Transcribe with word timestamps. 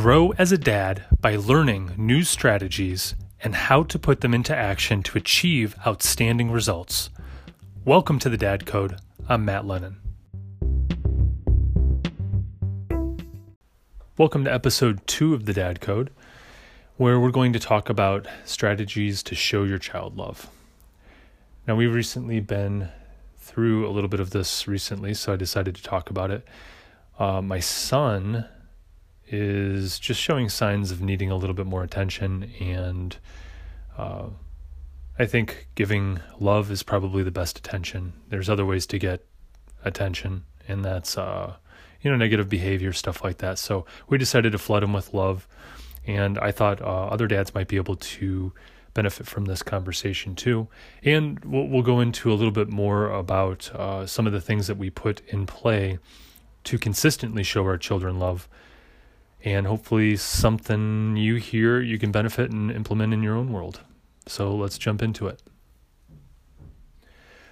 Grow 0.00 0.30
as 0.38 0.52
a 0.52 0.58
dad 0.58 1.06
by 1.20 1.34
learning 1.34 1.90
new 1.96 2.22
strategies 2.22 3.16
and 3.42 3.52
how 3.52 3.82
to 3.82 3.98
put 3.98 4.20
them 4.20 4.32
into 4.32 4.54
action 4.54 5.02
to 5.02 5.18
achieve 5.18 5.74
outstanding 5.84 6.52
results. 6.52 7.10
Welcome 7.84 8.20
to 8.20 8.28
the 8.28 8.36
Dad 8.36 8.64
Code. 8.64 9.00
I'm 9.28 9.44
Matt 9.44 9.66
Lennon. 9.66 9.96
Welcome 14.16 14.44
to 14.44 14.54
episode 14.54 15.04
two 15.08 15.34
of 15.34 15.46
the 15.46 15.52
Dad 15.52 15.80
Code, 15.80 16.10
where 16.96 17.18
we're 17.18 17.32
going 17.32 17.52
to 17.54 17.58
talk 17.58 17.88
about 17.90 18.28
strategies 18.44 19.24
to 19.24 19.34
show 19.34 19.64
your 19.64 19.78
child 19.78 20.16
love. 20.16 20.48
Now, 21.66 21.74
we've 21.74 21.92
recently 21.92 22.38
been 22.38 22.90
through 23.36 23.84
a 23.84 23.90
little 23.90 24.08
bit 24.08 24.20
of 24.20 24.30
this 24.30 24.68
recently, 24.68 25.12
so 25.12 25.32
I 25.32 25.36
decided 25.36 25.74
to 25.74 25.82
talk 25.82 26.08
about 26.08 26.30
it. 26.30 26.46
Uh, 27.18 27.42
my 27.42 27.58
son 27.58 28.46
is 29.30 29.98
just 29.98 30.20
showing 30.20 30.48
signs 30.48 30.90
of 30.90 31.00
needing 31.00 31.30
a 31.30 31.36
little 31.36 31.54
bit 31.54 31.66
more 31.66 31.82
attention, 31.82 32.50
and 32.60 33.16
uh, 33.96 34.26
I 35.18 35.26
think 35.26 35.68
giving 35.74 36.20
love 36.38 36.70
is 36.70 36.82
probably 36.82 37.22
the 37.22 37.30
best 37.30 37.58
attention. 37.58 38.12
There's 38.28 38.48
other 38.48 38.64
ways 38.64 38.86
to 38.86 38.98
get 38.98 39.24
attention, 39.84 40.44
and 40.66 40.84
that's 40.84 41.18
uh, 41.18 41.56
you 42.00 42.10
know 42.10 42.16
negative 42.16 42.48
behavior 42.48 42.92
stuff 42.92 43.22
like 43.24 43.38
that. 43.38 43.58
So 43.58 43.86
we 44.08 44.18
decided 44.18 44.52
to 44.52 44.58
flood 44.58 44.82
him 44.82 44.92
with 44.92 45.14
love, 45.14 45.48
and 46.06 46.38
I 46.38 46.52
thought 46.52 46.80
uh, 46.80 47.06
other 47.06 47.26
dads 47.26 47.54
might 47.54 47.68
be 47.68 47.76
able 47.76 47.96
to 47.96 48.52
benefit 48.94 49.26
from 49.26 49.44
this 49.44 49.62
conversation 49.62 50.34
too. 50.34 50.68
And 51.04 51.44
we'll, 51.44 51.68
we'll 51.68 51.82
go 51.82 52.00
into 52.00 52.32
a 52.32 52.34
little 52.34 52.50
bit 52.50 52.68
more 52.68 53.10
about 53.10 53.70
uh, 53.74 54.06
some 54.06 54.26
of 54.26 54.32
the 54.32 54.40
things 54.40 54.66
that 54.66 54.76
we 54.76 54.90
put 54.90 55.22
in 55.28 55.46
play 55.46 55.98
to 56.64 56.78
consistently 56.78 57.42
show 57.42 57.64
our 57.64 57.78
children 57.78 58.18
love. 58.18 58.48
And 59.44 59.66
hopefully, 59.66 60.16
something 60.16 61.16
you 61.16 61.36
hear 61.36 61.80
you 61.80 61.98
can 61.98 62.10
benefit 62.10 62.50
and 62.50 62.70
implement 62.70 63.12
in 63.12 63.22
your 63.22 63.36
own 63.36 63.52
world. 63.52 63.80
So 64.26 64.54
let's 64.54 64.78
jump 64.78 65.02
into 65.02 65.28
it. 65.28 65.42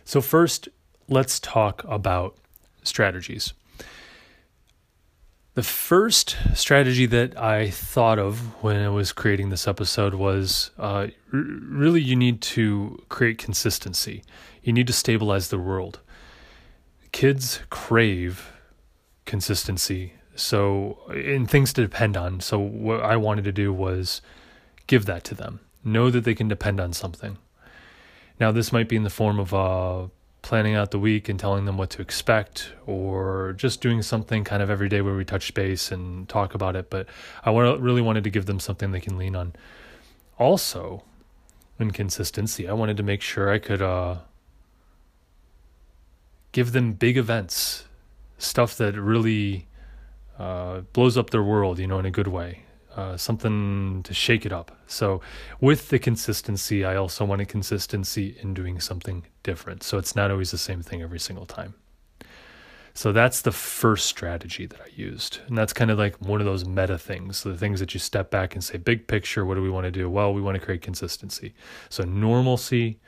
So, 0.05 0.21
first, 0.21 0.69
let's 1.09 1.41
talk 1.41 1.85
about 1.85 2.37
strategies. 2.83 3.53
The 5.55 5.63
first 5.63 6.37
strategy 6.55 7.07
that 7.07 7.35
I 7.39 7.71
thought 7.71 8.19
of 8.19 8.63
when 8.63 8.77
I 8.77 8.91
was 8.91 9.13
creating 9.13 9.49
this 9.49 9.67
episode 9.67 10.13
was 10.13 10.71
uh, 10.79 10.83
r- 10.83 11.11
really 11.33 12.03
you 12.03 12.15
need 12.15 12.43
to 12.43 13.03
create 13.09 13.39
consistency. 13.39 14.23
You 14.63 14.75
need 14.75 14.87
to 14.87 14.93
stabilize 14.93 15.49
the 15.49 15.59
world. 15.59 16.01
Kids 17.11 17.61
crave 17.71 18.53
consistency, 19.25 20.13
so 20.37 20.99
and 21.09 21.51
things 21.51 21.73
to 21.75 21.83
depend 21.83 22.17
on. 22.17 22.41
So 22.41 22.59
what 22.59 23.03
I 23.03 23.17
wanted 23.17 23.45
to 23.45 23.53
do 23.53 23.73
was 23.73 24.21
give 24.87 25.07
that 25.07 25.25
to 25.25 25.35
them. 25.35 25.61
Know 25.83 26.11
that 26.11 26.25
they 26.25 26.35
can 26.35 26.49
depend 26.49 26.81
on 26.81 26.93
something. 26.93 27.39
Now 28.39 28.53
this 28.53 28.73
might 28.73 28.89
be 28.89 28.97
in 28.97 29.03
the 29.03 29.11
form 29.11 29.39
of 29.39 29.55
uh, 29.55 30.09
planning 30.47 30.77
out 30.77 30.93
the 30.93 30.99
week 30.99 31.29
and 31.29 31.41
telling 31.41 31.65
them 31.65 31.77
what 31.77 31.91
to 31.91 32.01
expect 32.01 32.73
or 32.87 33.53
just 33.57 33.81
doing 33.81 34.01
something 34.01 34.45
kind 34.45 34.63
of 34.63 34.71
every 34.71 34.89
day 34.89 35.01
where 35.01 35.17
we 35.17 35.25
touch 35.25 35.53
base 35.55 35.91
and 35.91 36.29
talk 36.29 36.55
about 36.55 36.77
it 36.77 36.89
but 36.89 37.09
i 37.45 37.51
really 37.51 38.01
wanted 38.01 38.23
to 38.23 38.31
give 38.31 38.47
them 38.47 38.61
something 38.61 38.93
they 38.93 39.01
can 39.01 39.19
lean 39.19 39.35
on 39.35 39.53
also 40.39 41.03
in 41.81 41.91
consistency 41.91 42.69
i 42.69 42.73
wanted 42.73 42.97
to 42.97 43.03
make 43.03 43.21
sure 43.21 43.51
i 43.51 43.59
could 43.59 43.83
uh, 43.83 44.19
give 46.53 46.71
them 46.71 46.93
big 46.93 47.17
events 47.17 47.87
stuff 48.39 48.77
that 48.77 48.95
really 48.95 49.67
uh, 50.39 50.81
blows 50.93 51.17
up 51.17 51.31
their 51.31 51.43
world 51.43 51.79
you 51.79 51.87
know 51.87 51.99
in 51.99 52.07
a 52.07 52.11
good 52.11 52.29
way 52.29 52.63
uh, 52.97 53.17
something 53.17 54.03
to 54.05 54.15
shake 54.15 54.47
it 54.47 54.53
up. 54.53 54.73
So, 54.87 55.21
with 55.61 55.91
the 55.91 55.99
consistency, 55.99 56.85
I 56.85 56.97
also 56.97 57.25
wanted 57.27 57.49
consistency 57.49 58.39
in 58.41 58.55
doing 58.55 58.81
something 58.81 59.27
different. 59.43 59.83
So, 59.83 59.99
it's 59.99 60.17
not 60.17 60.31
always 60.31 60.51
the 60.51 60.59
same 60.59 60.83
thing 60.83 61.03
every 61.03 61.19
single 61.19 61.45
time. 61.45 61.75
So, 62.95 63.13
that's 63.13 63.43
the 63.43 63.53
first 63.53 64.07
strategy 64.07 64.65
that 64.65 64.81
I 64.81 64.89
used. 64.95 65.41
And 65.47 65.59
that's 65.59 65.75
kind 65.75 65.91
of 65.91 65.99
like 65.99 66.17
one 66.23 66.41
of 66.41 66.47
those 66.47 66.65
meta 66.65 66.97
things, 66.97 67.43
the 67.43 67.57
things 67.57 67.81
that 67.81 67.93
you 67.93 68.01
step 68.01 68.31
back 68.31 68.55
and 68.55 68.65
say, 68.65 68.79
big 68.79 69.07
picture, 69.07 69.45
what 69.45 69.57
do 69.57 69.63
we 69.63 69.71
want 69.71 69.85
to 69.85 69.91
do? 69.91 70.09
Well, 70.09 70.33
we 70.33 70.41
want 70.41 70.59
to 70.59 70.65
create 70.65 70.81
consistency. 70.81 71.55
So, 71.91 72.03
normalcy, 72.05 72.99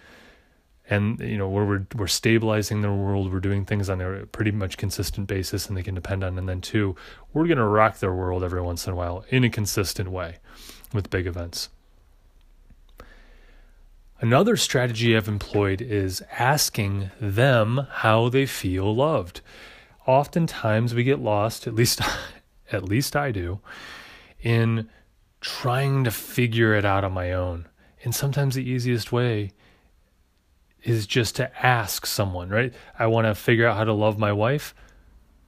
and 0.91 1.21
you 1.21 1.37
know 1.37 1.49
where 1.49 1.65
we're 1.65 1.87
we're 1.97 2.06
stabilizing 2.06 2.81
the 2.81 2.93
world 2.93 3.32
we're 3.32 3.41
doing 3.41 3.65
things 3.65 3.91
on 3.91 4.00
a 4.00 4.26
pretty 4.26 4.50
much 4.50 4.76
consistent 4.76 5.26
basis 5.26 5.69
and 5.69 5.76
they 5.76 5.82
can 5.82 5.94
depend 5.94 6.25
on. 6.25 6.38
And 6.38 6.49
then 6.49 6.60
two 6.60 6.97
we're 7.32 7.47
going 7.47 7.59
to 7.59 7.65
rock 7.65 7.99
their 7.99 8.15
world 8.15 8.43
every 8.43 8.62
once 8.62 8.87
in 8.87 8.93
a 8.93 8.97
while 8.97 9.25
in 9.28 9.44
a 9.44 9.50
consistent 9.50 10.10
way 10.10 10.37
with 10.93 11.10
big 11.10 11.27
events. 11.27 11.69
Another 14.21 14.56
strategy 14.56 15.16
i've 15.16 15.28
employed 15.28 15.81
is 15.81 16.22
asking 16.38 17.10
them 17.21 17.87
how 17.91 18.28
they 18.28 18.47
feel 18.47 18.94
loved. 18.94 19.43
Oftentimes 20.06 20.94
we 20.94 21.04
get 21.04 21.21
lost 21.21 21.66
at 21.66 21.75
least 21.75 22.00
at 22.72 22.84
least 22.84 23.16
i 23.16 23.31
do 23.31 23.60
in 24.41 24.88
trying 25.41 26.04
to 26.04 26.10
figure 26.10 26.75
it 26.75 26.84
out 26.84 27.04
on 27.04 27.12
my 27.12 27.32
own. 27.32 27.66
And 28.04 28.15
sometimes 28.15 28.54
the 28.54 28.69
easiest 28.69 29.12
way 29.12 29.53
is 30.83 31.06
just 31.06 31.37
to 31.37 31.66
ask 31.66 32.06
someone, 32.06 32.49
right? 32.49 32.72
I 32.99 33.06
want 33.06 33.27
to 33.27 33.34
figure 33.34 33.66
out 33.66 33.77
how 33.77 33.84
to 33.84 33.93
love 33.93 34.19
my 34.19 34.33
wife. 34.33 34.75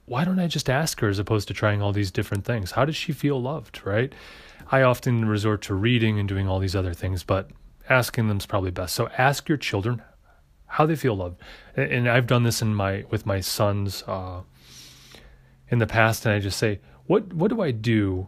Why 0.05 0.25
don't 0.25 0.39
I 0.39 0.47
just 0.47 0.69
ask 0.69 0.99
her 0.99 1.09
as 1.09 1.19
opposed 1.19 1.47
to 1.47 1.53
trying 1.53 1.81
all 1.81 1.93
these 1.93 2.11
different 2.11 2.43
things? 2.43 2.71
How 2.71 2.85
does 2.85 2.95
she 2.95 3.13
feel 3.13 3.41
loved, 3.41 3.85
right? 3.85 4.13
I 4.71 4.81
often 4.81 5.25
resort 5.25 5.61
to 5.63 5.73
reading 5.73 6.19
and 6.19 6.27
doing 6.27 6.47
all 6.47 6.59
these 6.59 6.75
other 6.75 6.93
things, 6.93 7.23
but 7.23 7.49
asking 7.89 8.27
them 8.27 8.37
is 8.37 8.45
probably 8.45 8.71
best. 8.71 8.95
So 8.95 9.09
ask 9.17 9.47
your 9.47 9.57
children 9.57 10.01
how 10.65 10.85
they 10.85 10.95
feel 10.95 11.15
loved. 11.15 11.41
And 11.75 12.09
I've 12.09 12.27
done 12.27 12.43
this 12.43 12.61
in 12.61 12.73
my 12.73 13.05
with 13.09 13.25
my 13.25 13.41
sons 13.41 14.03
uh, 14.07 14.41
in 15.69 15.79
the 15.79 15.87
past, 15.87 16.25
and 16.25 16.33
I 16.33 16.39
just 16.39 16.57
say, 16.57 16.79
"What 17.05 17.33
what 17.33 17.49
do 17.49 17.61
I 17.61 17.71
do 17.71 18.27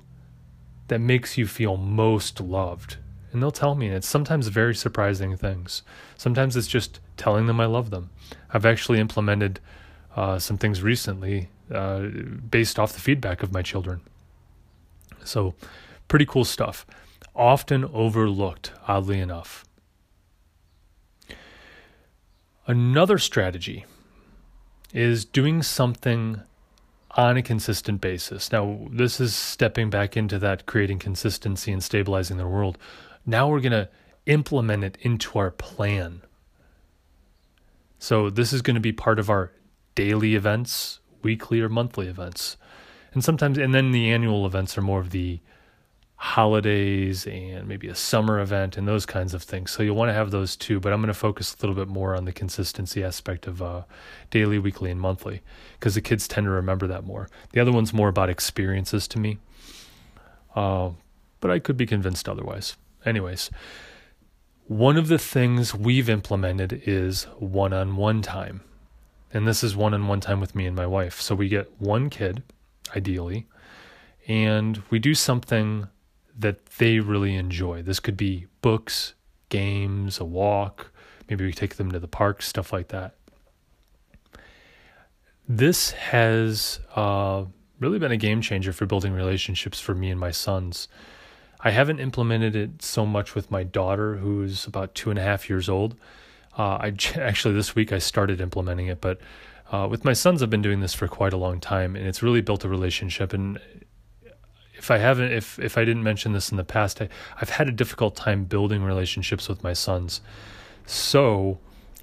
that 0.88 1.00
makes 1.00 1.38
you 1.38 1.48
feel 1.48 1.78
most 1.78 2.42
loved?" 2.42 2.98
And 3.34 3.42
they'll 3.42 3.52
tell 3.52 3.76
me. 3.76 3.88
And 3.88 3.96
it's 3.96 4.08
sometimes 4.08 4.48
very 4.48 4.76
surprising 4.76 5.36
things. 5.36 5.82
Sometimes 6.18 6.56
it's 6.56 6.68
just 6.68 7.00
telling 7.18 7.48
them 7.48 7.60
I 7.60 7.66
love 7.66 7.90
them. 7.90 8.10
I've 8.54 8.66
actually 8.66 9.00
implemented 9.00 9.60
uh, 10.16 10.40
some 10.40 10.58
things 10.58 10.82
recently 10.82 11.50
uh, 11.72 12.02
based 12.50 12.78
off 12.78 12.94
the 12.94 13.02
feedback 13.02 13.44
of 13.44 13.52
my 13.52 13.62
children. 13.62 14.02
So, 15.24 15.56
pretty 16.08 16.26
cool 16.26 16.46
stuff. 16.46 16.86
Often 17.36 17.86
overlooked, 17.86 18.72
oddly 18.88 19.20
enough. 19.20 19.66
Another 22.68 23.18
strategy 23.18 23.86
is 24.94 25.26
doing 25.26 25.64
something 25.64 26.42
on 27.16 27.38
a 27.38 27.42
consistent 27.42 28.02
basis. 28.02 28.52
Now, 28.52 28.80
this 28.90 29.20
is 29.20 29.36
stepping 29.36 29.90
back 29.90 30.16
into 30.18 30.40
that 30.40 30.66
creating 30.66 31.00
consistency 31.00 31.72
and 31.72 31.84
stabilizing 31.84 32.38
the 32.38 32.48
world. 32.48 32.78
Now 33.26 33.48
we're 33.48 33.62
going 33.62 33.72
to 33.72 33.90
implement 34.26 34.84
it 34.84 34.98
into 35.02 35.38
our 35.38 35.52
plan. 35.52 36.22
So 38.00 38.30
this 38.30 38.52
is 38.52 38.62
going 38.62 38.76
to 38.76 38.82
be 38.82 38.92
part 38.92 39.20
of 39.20 39.30
our 39.30 39.52
daily 39.96 40.36
events, 40.36 41.00
weekly 41.22 41.62
or 41.62 41.70
monthly 41.70 42.08
events. 42.08 42.58
And 43.14 43.24
sometimes, 43.24 43.58
and 43.58 43.74
then 43.74 43.92
the 43.92 44.12
annual 44.12 44.46
events 44.46 44.78
are 44.78 44.82
more 44.82 45.00
of 45.00 45.12
the 45.12 45.40
holidays 46.16 47.28
and 47.28 47.68
maybe 47.68 47.90
a 47.90 47.96
summer 47.96 48.40
event 48.40 48.78
and 48.78 48.88
those 48.88 49.06
kinds 49.06 49.34
of 49.34 49.44
things. 49.44 49.72
So 49.72 49.84
you'll 49.84 49.96
want 49.96 50.10
to 50.10 50.14
have 50.14 50.32
those 50.32 50.56
too, 50.56 50.80
but 50.80 50.94
I'm 50.94 51.00
going 51.02 51.08
to 51.08 51.14
focus 51.14 51.54
a 51.54 51.62
little 51.66 51.76
bit 51.76 51.92
more 51.92 52.16
on 52.16 52.24
the 52.24 52.32
consistency 52.32 53.04
aspect 53.04 53.46
of 53.46 53.62
uh, 53.62 53.84
daily, 54.32 54.58
weekly, 54.58 54.90
and 54.90 55.02
monthly 55.02 55.42
because 55.78 55.96
the 55.96 56.02
kids 56.02 56.28
tend 56.28 56.46
to 56.46 56.52
remember 56.52 56.88
that 56.88 57.04
more. 57.04 57.30
The 57.52 57.60
other 57.60 57.74
one's 57.74 57.94
more 57.94 58.08
about 58.08 58.30
experiences 58.30 59.06
to 59.10 59.20
me, 59.20 59.38
uh, 60.56 60.92
but 61.42 61.52
I 61.52 61.60
could 61.60 61.76
be 61.76 61.86
convinced 61.86 62.30
otherwise. 62.30 62.78
Anyways, 63.06 63.50
one 64.68 64.98
of 64.98 65.08
the 65.08 65.20
things 65.20 65.76
we've 65.76 66.10
implemented 66.10 66.84
is 66.86 67.24
one 67.38 67.74
on 67.74 67.96
one 67.96 68.22
time. 68.22 68.62
And 69.34 69.48
this 69.48 69.64
is 69.64 69.76
one 69.76 69.94
on 69.94 70.08
one 70.08 70.20
time 70.20 70.40
with 70.40 70.56
me 70.56 70.66
and 70.66 70.76
my 70.76 70.86
wife. 70.86 71.20
So 71.20 71.36
we 71.36 71.50
get 71.50 71.72
one 71.80 72.10
kid, 72.10 72.44
ideally, 72.96 73.48
and 74.28 74.82
we 74.90 75.00
do 75.00 75.16
something 75.16 75.88
that 76.38 76.66
they 76.78 77.00
really 77.00 77.36
enjoy. 77.36 77.82
This 77.82 78.00
could 78.00 78.18
be 78.18 78.48
books, 78.62 79.16
games, 79.50 80.20
a 80.20 80.26
walk, 80.26 80.92
maybe 81.30 81.46
we 81.46 81.52
take 81.52 81.76
them 81.76 81.92
to 81.92 82.00
the 82.00 82.08
park, 82.08 82.42
stuff 82.42 82.72
like 82.72 82.90
that. 82.90 83.16
This 85.48 85.92
has 85.92 86.80
uh, 86.96 87.46
really 87.80 88.00
been 88.00 88.12
a 88.12 88.18
game 88.18 88.42
changer 88.42 88.72
for 88.72 88.86
building 88.86 89.14
relationships 89.14 89.80
for 89.80 89.94
me 89.94 90.10
and 90.10 90.20
my 90.20 90.32
sons. 90.32 90.88
I 91.64 91.72
haven't 91.72 92.00
implemented 92.00 92.56
it 92.56 92.82
so 92.82 93.06
much 93.06 93.36
with 93.36 93.50
my 93.50 93.64
daughter, 93.64 94.18
who's 94.18 94.66
about 94.66 94.94
two 94.96 95.10
and 95.10 95.18
a 95.18 95.22
half 95.22 95.50
years 95.50 95.70
old. 95.70 95.96
Uh, 96.58 96.78
I 96.82 96.94
actually 97.16 97.54
this 97.54 97.74
week 97.74 97.94
I 97.94 98.00
started 98.00 98.42
implementing 98.42 98.88
it, 98.88 99.00
but 99.00 99.20
uh, 99.72 99.88
with 99.90 100.04
my 100.04 100.14
sons, 100.14 100.44
I've 100.44 100.50
been 100.50 100.62
doing 100.62 100.82
this 100.82 100.94
for 100.94 101.08
quite 101.08 101.34
a 101.34 101.38
long 101.38 101.60
time, 101.60 101.96
and 101.96 102.06
it's 102.06 102.22
really 102.22 102.42
built 102.42 102.64
a 102.66 102.70
relationship. 102.70 103.34
And 103.34 103.60
if 104.76 104.92
I 104.92 104.98
haven't, 104.98 105.32
if 105.32 105.58
if 105.58 105.78
I 105.78 105.86
didn't 105.86 106.04
mention 106.04 106.34
this 106.34 106.52
in 106.52 106.58
the 106.58 106.64
past, 106.66 107.02
I, 107.02 107.08
I've 107.40 107.50
had 107.50 107.70
a 107.70 107.72
difficult 107.72 108.16
time 108.16 108.44
building 108.44 108.84
relationships 108.84 109.48
with 109.48 109.64
my 109.64 109.74
sons. 109.74 110.22
So 110.86 111.60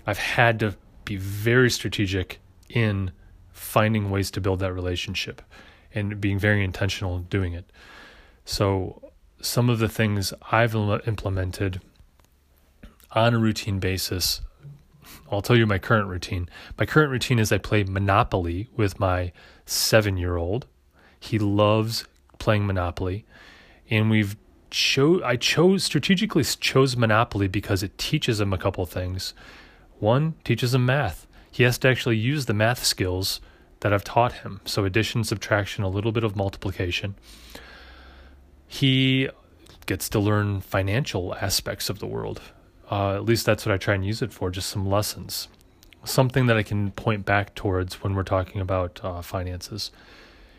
I've 0.06 0.18
had 0.18 0.58
to 0.60 0.74
be 1.04 1.16
very 1.16 1.70
strategic 1.70 2.40
in 2.70 3.12
finding 3.52 4.10
ways 4.10 4.30
to 4.30 4.40
build 4.40 4.60
that 4.60 4.72
relationship 4.72 5.42
and 5.94 6.20
being 6.20 6.38
very 6.38 6.64
intentional 6.64 7.16
in 7.16 7.24
doing 7.24 7.52
it. 7.52 7.70
So 8.44 9.09
some 9.40 9.70
of 9.70 9.78
the 9.78 9.88
things 9.88 10.32
I've 10.50 10.74
implemented 10.74 11.80
on 13.12 13.34
a 13.34 13.38
routine 13.38 13.78
basis. 13.78 14.40
I'll 15.30 15.42
tell 15.42 15.56
you 15.56 15.66
my 15.66 15.78
current 15.78 16.08
routine. 16.08 16.48
My 16.78 16.86
current 16.86 17.10
routine 17.10 17.38
is 17.38 17.52
I 17.52 17.58
play 17.58 17.84
Monopoly 17.84 18.68
with 18.76 19.00
my 19.00 19.32
seven 19.66 20.16
year 20.16 20.36
old. 20.36 20.66
He 21.18 21.38
loves 21.38 22.06
playing 22.38 22.66
Monopoly. 22.66 23.24
And 23.88 24.10
we've 24.10 24.36
chose 24.70 25.20
I 25.24 25.36
chose 25.36 25.84
strategically 25.84 26.44
chose 26.44 26.96
Monopoly 26.96 27.48
because 27.48 27.82
it 27.82 27.98
teaches 27.98 28.40
him 28.40 28.52
a 28.52 28.58
couple 28.58 28.86
things. 28.86 29.34
One, 29.98 30.34
teaches 30.44 30.74
him 30.74 30.86
math. 30.86 31.26
He 31.50 31.64
has 31.64 31.78
to 31.78 31.88
actually 31.88 32.16
use 32.16 32.46
the 32.46 32.54
math 32.54 32.84
skills 32.84 33.40
that 33.80 33.92
I've 33.92 34.04
taught 34.04 34.32
him. 34.32 34.60
So 34.64 34.84
addition, 34.84 35.24
subtraction, 35.24 35.84
a 35.84 35.88
little 35.88 36.12
bit 36.12 36.24
of 36.24 36.36
multiplication. 36.36 37.16
He 38.72 39.28
gets 39.86 40.08
to 40.10 40.20
learn 40.20 40.60
financial 40.60 41.34
aspects 41.34 41.90
of 41.90 41.98
the 41.98 42.06
world. 42.06 42.40
Uh, 42.88 43.16
at 43.16 43.24
least 43.24 43.44
that's 43.44 43.66
what 43.66 43.74
I 43.74 43.78
try 43.78 43.94
and 43.94 44.06
use 44.06 44.22
it 44.22 44.32
for, 44.32 44.48
just 44.48 44.68
some 44.68 44.88
lessons. 44.88 45.48
Something 46.04 46.46
that 46.46 46.56
I 46.56 46.62
can 46.62 46.92
point 46.92 47.26
back 47.26 47.56
towards 47.56 48.00
when 48.00 48.14
we're 48.14 48.22
talking 48.22 48.60
about 48.60 49.00
uh, 49.02 49.22
finances. 49.22 49.90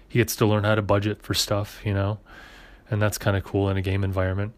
He 0.10 0.20
gets 0.20 0.36
to 0.36 0.46
learn 0.46 0.66
how 0.66 0.76
to 0.76 0.82
budget 0.82 1.22
for 1.22 1.34
stuff, 1.34 1.80
you 1.86 1.94
know, 1.94 2.20
and 2.90 3.02
that's 3.02 3.18
kind 3.18 3.38
of 3.38 3.46
cool 3.46 3.70
in 3.70 3.78
a 3.78 3.82
game 3.82 4.04
environment. 4.04 4.56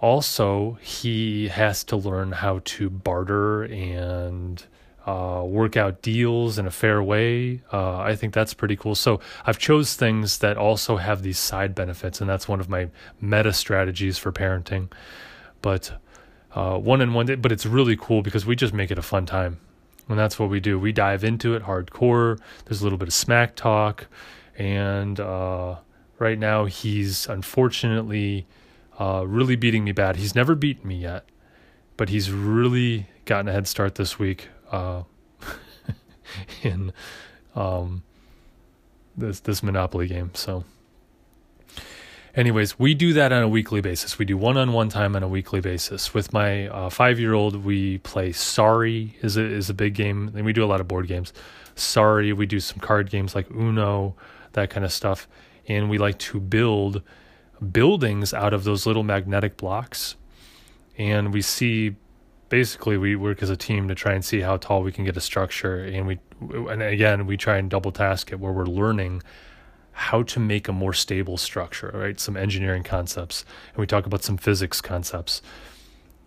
Also, 0.00 0.76
he 0.82 1.46
has 1.46 1.84
to 1.84 1.96
learn 1.96 2.32
how 2.32 2.62
to 2.64 2.90
barter 2.90 3.62
and 3.62 4.66
uh, 5.06 5.44
work 5.46 5.76
out 5.76 6.02
deals 6.02 6.58
in 6.58 6.66
a 6.66 6.70
fair 6.70 7.00
way. 7.02 7.62
Uh, 7.72 7.98
I 7.98 8.16
think 8.16 8.34
that's 8.34 8.52
pretty 8.52 8.74
cool. 8.74 8.96
So 8.96 9.20
I've 9.46 9.58
chose 9.58 9.94
things 9.94 10.38
that 10.38 10.56
also 10.56 10.96
have 10.96 11.22
these 11.22 11.38
side 11.38 11.74
benefits, 11.74 12.20
and 12.20 12.28
that's 12.28 12.48
one 12.48 12.58
of 12.58 12.68
my 12.68 12.88
meta 13.20 13.52
strategies 13.52 14.18
for 14.18 14.32
parenting. 14.32 14.90
But 15.62 15.92
uh, 16.52 16.78
one 16.78 17.00
in 17.00 17.14
one 17.14 17.26
day, 17.26 17.36
but 17.36 17.52
it's 17.52 17.64
really 17.64 17.96
cool 17.96 18.20
because 18.22 18.44
we 18.44 18.56
just 18.56 18.74
make 18.74 18.90
it 18.90 18.98
a 18.98 19.02
fun 19.02 19.26
time. 19.26 19.60
And 20.08 20.18
that's 20.18 20.38
what 20.38 20.50
we 20.50 20.60
do. 20.60 20.78
We 20.78 20.92
dive 20.92 21.22
into 21.22 21.54
it 21.54 21.62
hardcore. 21.62 22.38
There's 22.64 22.80
a 22.80 22.84
little 22.84 22.98
bit 22.98 23.08
of 23.08 23.14
smack 23.14 23.54
talk. 23.54 24.06
And 24.56 25.20
uh, 25.20 25.76
right 26.18 26.38
now, 26.38 26.64
he's 26.64 27.28
unfortunately 27.28 28.46
uh, 28.98 29.24
really 29.26 29.56
beating 29.56 29.84
me 29.84 29.92
bad. 29.92 30.16
He's 30.16 30.34
never 30.34 30.54
beaten 30.54 30.88
me 30.88 30.96
yet, 30.96 31.24
but 31.96 32.08
he's 32.08 32.30
really 32.30 33.08
gotten 33.24 33.48
a 33.48 33.52
head 33.52 33.68
start 33.68 33.96
this 33.96 34.18
week 34.18 34.48
uh, 34.70 35.02
in 36.62 36.92
um, 37.54 38.02
this 39.16 39.40
this 39.40 39.62
Monopoly 39.62 40.06
game. 40.06 40.30
So 40.34 40.64
anyways, 42.36 42.78
we 42.78 42.94
do 42.94 43.12
that 43.14 43.32
on 43.32 43.42
a 43.42 43.48
weekly 43.48 43.80
basis. 43.80 44.18
We 44.18 44.24
do 44.24 44.36
one 44.36 44.56
on 44.56 44.72
one 44.72 44.88
time 44.88 45.16
on 45.16 45.22
a 45.22 45.28
weekly 45.28 45.60
basis. 45.60 46.14
With 46.14 46.32
my 46.32 46.68
uh, 46.68 46.90
five 46.90 47.18
year 47.18 47.34
old, 47.34 47.64
we 47.64 47.98
play 47.98 48.32
Sorry 48.32 49.16
is 49.22 49.36
a, 49.36 49.42
is 49.42 49.70
a 49.70 49.74
big 49.74 49.94
game, 49.94 50.30
and 50.34 50.44
we 50.44 50.52
do 50.52 50.64
a 50.64 50.66
lot 50.66 50.80
of 50.80 50.86
board 50.86 51.08
games. 51.08 51.32
Sorry, 51.74 52.32
we 52.32 52.46
do 52.46 52.60
some 52.60 52.78
card 52.78 53.10
games 53.10 53.34
like 53.34 53.50
Uno, 53.50 54.14
that 54.52 54.70
kind 54.70 54.84
of 54.84 54.92
stuff, 54.92 55.26
and 55.66 55.90
we 55.90 55.98
like 55.98 56.18
to 56.18 56.40
build 56.40 57.02
buildings 57.72 58.34
out 58.34 58.52
of 58.52 58.64
those 58.64 58.86
little 58.86 59.02
magnetic 59.02 59.56
blocks. 59.56 60.16
And 60.98 61.32
we 61.32 61.42
see 61.42 61.96
basically 62.48 62.96
we 62.96 63.16
work 63.16 63.42
as 63.42 63.50
a 63.50 63.56
team 63.56 63.88
to 63.88 63.94
try 63.94 64.12
and 64.12 64.24
see 64.24 64.40
how 64.40 64.56
tall 64.56 64.82
we 64.82 64.92
can 64.92 65.04
get 65.04 65.16
a 65.16 65.20
structure 65.20 65.78
and 65.78 66.06
we 66.06 66.18
and 66.40 66.82
again 66.82 67.26
we 67.26 67.36
try 67.36 67.56
and 67.56 67.70
double 67.70 67.90
task 67.90 68.30
it 68.30 68.38
where 68.38 68.52
we're 68.52 68.66
learning 68.66 69.22
how 69.96 70.22
to 70.22 70.38
make 70.38 70.68
a 70.68 70.72
more 70.72 70.92
stable 70.92 71.38
structure, 71.38 71.90
right? 71.94 72.20
Some 72.20 72.36
engineering 72.36 72.82
concepts. 72.82 73.46
And 73.72 73.78
we 73.78 73.86
talk 73.86 74.04
about 74.04 74.22
some 74.22 74.36
physics 74.36 74.82
concepts 74.82 75.40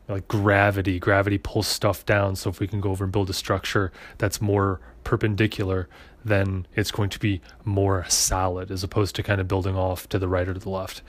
like 0.08 0.28
gravity. 0.28 0.98
Gravity 0.98 1.38
pulls 1.38 1.68
stuff 1.68 2.04
down. 2.04 2.36
So 2.36 2.50
if 2.50 2.60
we 2.60 2.66
can 2.66 2.82
go 2.82 2.90
over 2.90 3.04
and 3.04 3.14
build 3.14 3.30
a 3.30 3.34
structure 3.34 3.92
that's 4.18 4.42
more 4.42 4.82
perpendicular, 5.04 5.88
then 6.26 6.66
it's 6.76 6.90
going 6.90 7.12
to 7.12 7.20
be 7.20 7.42
more 7.64 8.06
solid 8.10 8.72
as 8.72 8.84
opposed 8.84 9.16
to 9.18 9.24
kind 9.24 9.40
of 9.40 9.48
building 9.48 9.76
off 9.76 10.10
to 10.10 10.18
the 10.18 10.28
right 10.28 10.50
or 10.50 10.56
to 10.56 10.60
the 10.60 10.70
left. 10.70 11.04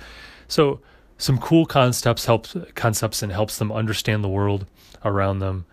So 0.46 0.80
some 1.16 1.38
cool 1.38 1.64
concepts 1.64 2.26
helps 2.26 2.54
concepts 2.74 3.22
and 3.22 3.32
helps 3.32 3.56
them 3.56 3.72
understand 3.72 4.22
the 4.22 4.28
world 4.28 4.66
around 5.04 5.38
them. 5.40 5.66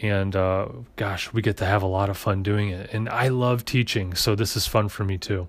And 0.00 0.36
uh, 0.36 0.68
gosh, 0.96 1.32
we 1.32 1.42
get 1.42 1.56
to 1.56 1.64
have 1.64 1.82
a 1.82 1.86
lot 1.86 2.08
of 2.08 2.16
fun 2.16 2.42
doing 2.42 2.68
it. 2.70 2.90
And 2.92 3.08
I 3.08 3.28
love 3.28 3.64
teaching, 3.64 4.14
so 4.14 4.34
this 4.34 4.56
is 4.56 4.66
fun 4.66 4.88
for 4.88 5.04
me 5.04 5.18
too. 5.18 5.48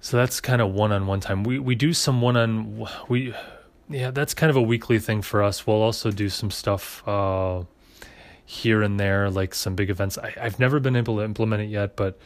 So 0.00 0.16
that's 0.16 0.40
kind 0.40 0.60
of 0.60 0.72
one-on-one 0.72 1.20
time. 1.20 1.44
We 1.44 1.58
we 1.58 1.74
do 1.74 1.92
some 1.94 2.20
one-on 2.20 2.86
we 3.08 3.34
yeah, 3.88 4.10
that's 4.10 4.34
kind 4.34 4.50
of 4.50 4.56
a 4.56 4.62
weekly 4.62 4.98
thing 4.98 5.22
for 5.22 5.42
us. 5.42 5.66
We'll 5.66 5.82
also 5.82 6.10
do 6.10 6.28
some 6.28 6.50
stuff 6.50 7.06
uh, 7.06 7.62
here 8.44 8.82
and 8.82 8.98
there, 8.98 9.30
like 9.30 9.54
some 9.54 9.74
big 9.74 9.90
events. 9.90 10.18
I, 10.18 10.34
I've 10.40 10.58
never 10.58 10.80
been 10.80 10.96
able 10.96 11.16
to 11.16 11.22
implement 11.24 11.62
it 11.62 11.66
yet, 11.66 11.96
but 11.96 12.18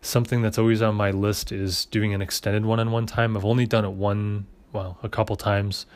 something 0.00 0.42
that's 0.42 0.58
always 0.58 0.82
on 0.82 0.94
my 0.94 1.10
list 1.10 1.52
is 1.52 1.86
doing 1.86 2.12
an 2.14 2.22
extended 2.22 2.64
one-on-one 2.64 3.06
time. 3.06 3.36
I've 3.36 3.44
only 3.44 3.66
done 3.66 3.84
it 3.84 3.92
one, 3.92 4.46
well, 4.72 4.98
a 5.02 5.08
couple 5.08 5.36
times. 5.36 5.86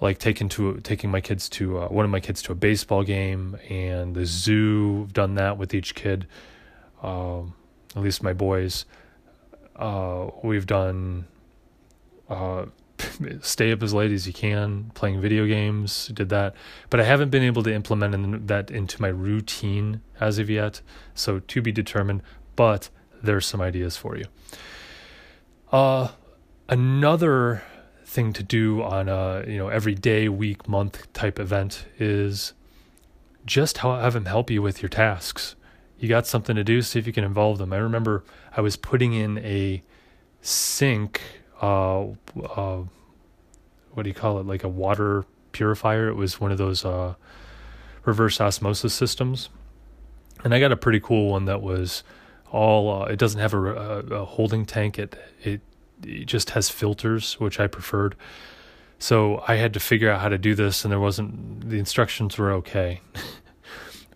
Like 0.00 0.18
taking 0.18 0.48
to 0.50 0.80
taking 0.80 1.10
my 1.10 1.20
kids 1.20 1.48
to 1.50 1.78
uh, 1.78 1.88
one 1.88 2.04
of 2.04 2.10
my 2.10 2.20
kids 2.20 2.40
to 2.42 2.52
a 2.52 2.54
baseball 2.54 3.02
game 3.02 3.58
and 3.68 4.14
the 4.14 4.24
zoo. 4.24 5.04
I've 5.06 5.12
done 5.12 5.34
that 5.34 5.58
with 5.58 5.74
each 5.74 5.94
kid, 5.94 6.26
um, 7.02 7.54
at 7.94 8.02
least 8.02 8.22
my 8.22 8.32
boys. 8.32 8.86
Uh, 9.76 10.30
we've 10.42 10.66
done 10.66 11.26
uh, 12.30 12.66
stay 13.40 13.72
up 13.72 13.82
as 13.82 13.92
late 13.92 14.10
as 14.10 14.26
you 14.26 14.32
can 14.32 14.90
playing 14.94 15.20
video 15.20 15.46
games. 15.46 16.08
Did 16.08 16.28
that, 16.30 16.54
but 16.88 17.00
I 17.00 17.04
haven't 17.04 17.30
been 17.30 17.42
able 17.42 17.62
to 17.64 17.72
implement 17.72 18.14
in, 18.14 18.46
that 18.46 18.70
into 18.70 19.00
my 19.00 19.08
routine 19.08 20.00
as 20.18 20.38
of 20.38 20.48
yet. 20.48 20.80
So 21.14 21.40
to 21.40 21.62
be 21.62 21.72
determined. 21.72 22.22
But 22.56 22.90
there's 23.22 23.46
some 23.46 23.60
ideas 23.60 23.96
for 23.96 24.16
you. 24.16 24.24
Uh, 25.72 26.08
another 26.68 27.62
thing 28.10 28.32
to 28.34 28.42
do 28.42 28.82
on 28.82 29.08
a 29.08 29.44
you 29.46 29.58
know 29.58 29.68
every 29.68 29.94
day, 29.94 30.28
week, 30.28 30.68
month 30.68 31.12
type 31.12 31.38
event 31.38 31.86
is 31.98 32.52
just 33.46 33.78
have 33.78 34.12
them 34.12 34.26
help 34.26 34.50
you 34.50 34.60
with 34.60 34.82
your 34.82 34.88
tasks 34.88 35.54
you 36.00 36.08
got 36.08 36.26
something 36.26 36.56
to 36.56 36.64
do, 36.64 36.80
see 36.80 36.98
if 36.98 37.06
you 37.06 37.12
can 37.12 37.24
involve 37.24 37.58
them. 37.58 37.74
I 37.74 37.76
remember 37.76 38.24
I 38.56 38.62
was 38.62 38.74
putting 38.74 39.12
in 39.12 39.38
a 39.38 39.82
sink, 40.40 41.20
uh, 41.60 42.06
uh, 42.42 42.82
what 43.92 44.02
do 44.02 44.08
you 44.08 44.14
call 44.14 44.40
it? 44.40 44.46
Like 44.46 44.64
a 44.64 44.68
water 44.68 45.26
purifier. 45.52 46.08
It 46.08 46.14
was 46.14 46.40
one 46.40 46.50
of 46.50 46.58
those 46.58 46.86
uh, 46.86 47.14
reverse 48.06 48.40
osmosis 48.40 48.94
systems, 48.94 49.50
and 50.42 50.54
I 50.54 50.58
got 50.58 50.72
a 50.72 50.76
pretty 50.76 51.00
cool 51.00 51.30
one 51.30 51.44
that 51.44 51.60
was 51.60 52.02
all. 52.50 53.02
Uh, 53.02 53.06
it 53.06 53.18
doesn't 53.18 53.40
have 53.40 53.52
a, 53.52 53.60
a, 53.60 53.98
a 54.22 54.24
holding 54.24 54.64
tank. 54.64 54.98
It, 54.98 55.16
it 55.42 55.60
it 56.04 56.26
just 56.26 56.50
has 56.50 56.68
filters, 56.68 57.34
which 57.34 57.60
I 57.60 57.66
preferred. 57.66 58.16
So 58.98 59.42
I 59.48 59.56
had 59.56 59.72
to 59.74 59.80
figure 59.80 60.10
out 60.10 60.20
how 60.20 60.28
to 60.28 60.38
do 60.38 60.54
this, 60.54 60.84
and 60.84 60.92
there 60.92 61.00
wasn't 61.00 61.68
the 61.68 61.78
instructions 61.78 62.36
were 62.36 62.52
okay. 62.52 63.00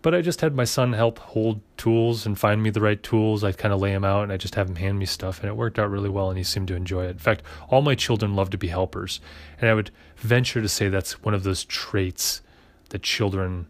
But 0.05 0.13
I 0.13 0.21
just 0.21 0.41
had 0.41 0.53
my 0.53 0.65
son 0.65 0.93
help 0.93 1.17
hold 1.17 1.61
tools 1.77 2.27
and 2.27 2.37
find 2.37 2.61
me 2.61 2.69
the 2.69 2.79
right 2.79 3.01
tools. 3.01 3.43
I'd 3.43 3.57
kind 3.57 3.73
of 3.73 3.79
lay 3.79 3.91
him 3.91 4.05
out 4.05 4.21
and 4.21 4.31
I 4.31 4.37
just 4.37 4.53
have 4.53 4.69
him 4.69 4.75
hand 4.75 4.99
me 4.99 5.07
stuff. 5.07 5.39
And 5.39 5.49
it 5.49 5.55
worked 5.55 5.79
out 5.79 5.89
really 5.89 6.09
well 6.09 6.29
and 6.29 6.37
he 6.37 6.43
seemed 6.43 6.67
to 6.67 6.75
enjoy 6.75 7.05
it. 7.05 7.09
In 7.09 7.17
fact, 7.17 7.41
all 7.69 7.81
my 7.81 7.95
children 7.95 8.35
love 8.35 8.51
to 8.51 8.57
be 8.59 8.67
helpers. 8.67 9.19
And 9.59 9.67
I 9.67 9.73
would 9.73 9.89
venture 10.17 10.61
to 10.61 10.69
say 10.69 10.89
that's 10.89 11.23
one 11.23 11.33
of 11.33 11.41
those 11.41 11.65
traits 11.65 12.43
that 12.89 13.01
children 13.01 13.65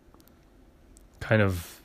kind 1.21 1.41
of 1.41 1.79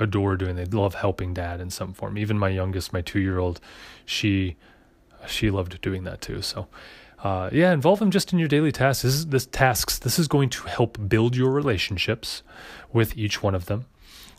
adore 0.00 0.36
doing. 0.36 0.56
They 0.56 0.64
love 0.64 0.96
helping 0.96 1.32
dad 1.32 1.60
in 1.60 1.70
some 1.70 1.92
form. 1.92 2.18
Even 2.18 2.40
my 2.40 2.48
youngest, 2.48 2.92
my 2.92 3.02
two 3.02 3.20
year 3.20 3.38
old, 3.38 3.60
she 4.04 4.56
she 5.26 5.50
loved 5.50 5.80
doing 5.80 6.04
that 6.04 6.20
too. 6.20 6.42
So 6.42 6.68
uh, 7.22 7.50
yeah, 7.52 7.72
involve 7.72 8.00
them 8.00 8.10
just 8.10 8.32
in 8.32 8.38
your 8.38 8.48
daily 8.48 8.72
tasks. 8.72 9.02
This, 9.02 9.14
is, 9.14 9.26
this 9.26 9.46
tasks. 9.46 9.98
This 9.98 10.18
is 10.18 10.26
going 10.26 10.48
to 10.50 10.62
help 10.64 10.98
build 11.08 11.36
your 11.36 11.50
relationships 11.50 12.42
with 12.92 13.16
each 13.16 13.42
one 13.42 13.54
of 13.54 13.66
them, 13.66 13.86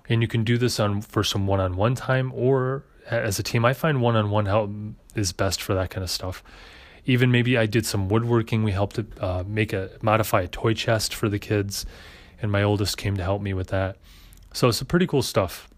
and 0.10 0.22
you 0.22 0.28
can 0.28 0.44
do 0.44 0.58
this 0.58 0.80
on 0.80 1.02
for 1.02 1.24
some 1.24 1.48
one-on-one 1.48 1.96
time 1.96 2.32
or 2.36 2.84
as 3.10 3.40
a 3.40 3.44
team. 3.44 3.64
I 3.64 3.74
find 3.74 4.02
one-on-one 4.02 4.46
help 4.48 4.70
is 5.16 5.32
best 5.32 5.62
for 5.62 5.74
that 5.74 5.90
kind 5.90 6.04
of 6.04 6.10
stuff. 6.10 6.44
Even 7.06 7.32
maybe 7.32 7.58
I 7.58 7.66
did 7.66 7.86
some 7.86 8.10
woodworking. 8.10 8.64
We 8.64 8.72
helped 8.72 9.00
uh, 9.20 9.44
make 9.48 9.74
a 9.74 9.92
modify 10.02 10.42
a 10.42 10.48
toy 10.48 10.74
chest 10.74 11.14
for 11.16 11.30
the 11.30 11.40
kids, 11.40 11.86
and 12.42 12.52
my 12.52 12.64
oldest 12.64 12.98
came 12.98 13.16
to 13.18 13.24
help 13.24 13.42
me 13.42 13.54
with 13.54 13.68
that. 13.70 13.98
So 14.54 14.68
it's 14.68 14.78
some 14.78 14.88
pretty 14.88 15.08
cool 15.08 15.22
stuff. 15.22 15.70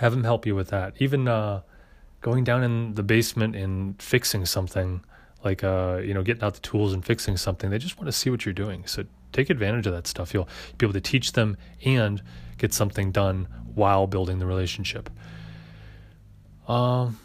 Have 0.00 0.12
them 0.12 0.24
help 0.24 0.46
you 0.46 0.54
with 0.54 0.68
that. 0.68 0.94
Even 0.98 1.28
uh, 1.28 1.62
going 2.22 2.44
down 2.44 2.62
in 2.62 2.94
the 2.94 3.02
basement 3.02 3.54
and 3.54 4.00
fixing 4.00 4.46
something 4.46 5.04
like 5.44 5.62
uh, 5.62 6.00
you 6.02 6.14
know 6.14 6.22
getting 6.22 6.42
out 6.42 6.54
the 6.54 6.60
tools 6.60 6.92
and 6.92 7.04
fixing 7.04 7.36
something 7.36 7.68
they 7.68 7.78
just 7.78 7.98
want 7.98 8.06
to 8.06 8.12
see 8.12 8.30
what 8.30 8.46
you're 8.46 8.54
doing. 8.54 8.86
So 8.86 9.04
take 9.32 9.50
advantage 9.50 9.86
of 9.86 9.92
that 9.92 10.06
stuff. 10.06 10.32
You'll 10.32 10.48
be 10.78 10.86
able 10.86 10.94
to 10.94 11.00
teach 11.00 11.32
them 11.32 11.56
and 11.84 12.22
get 12.56 12.72
something 12.72 13.10
done 13.12 13.48
while 13.74 14.06
building 14.06 14.38
the 14.38 14.46
relationship. 14.46 15.10
Um, 16.68 17.18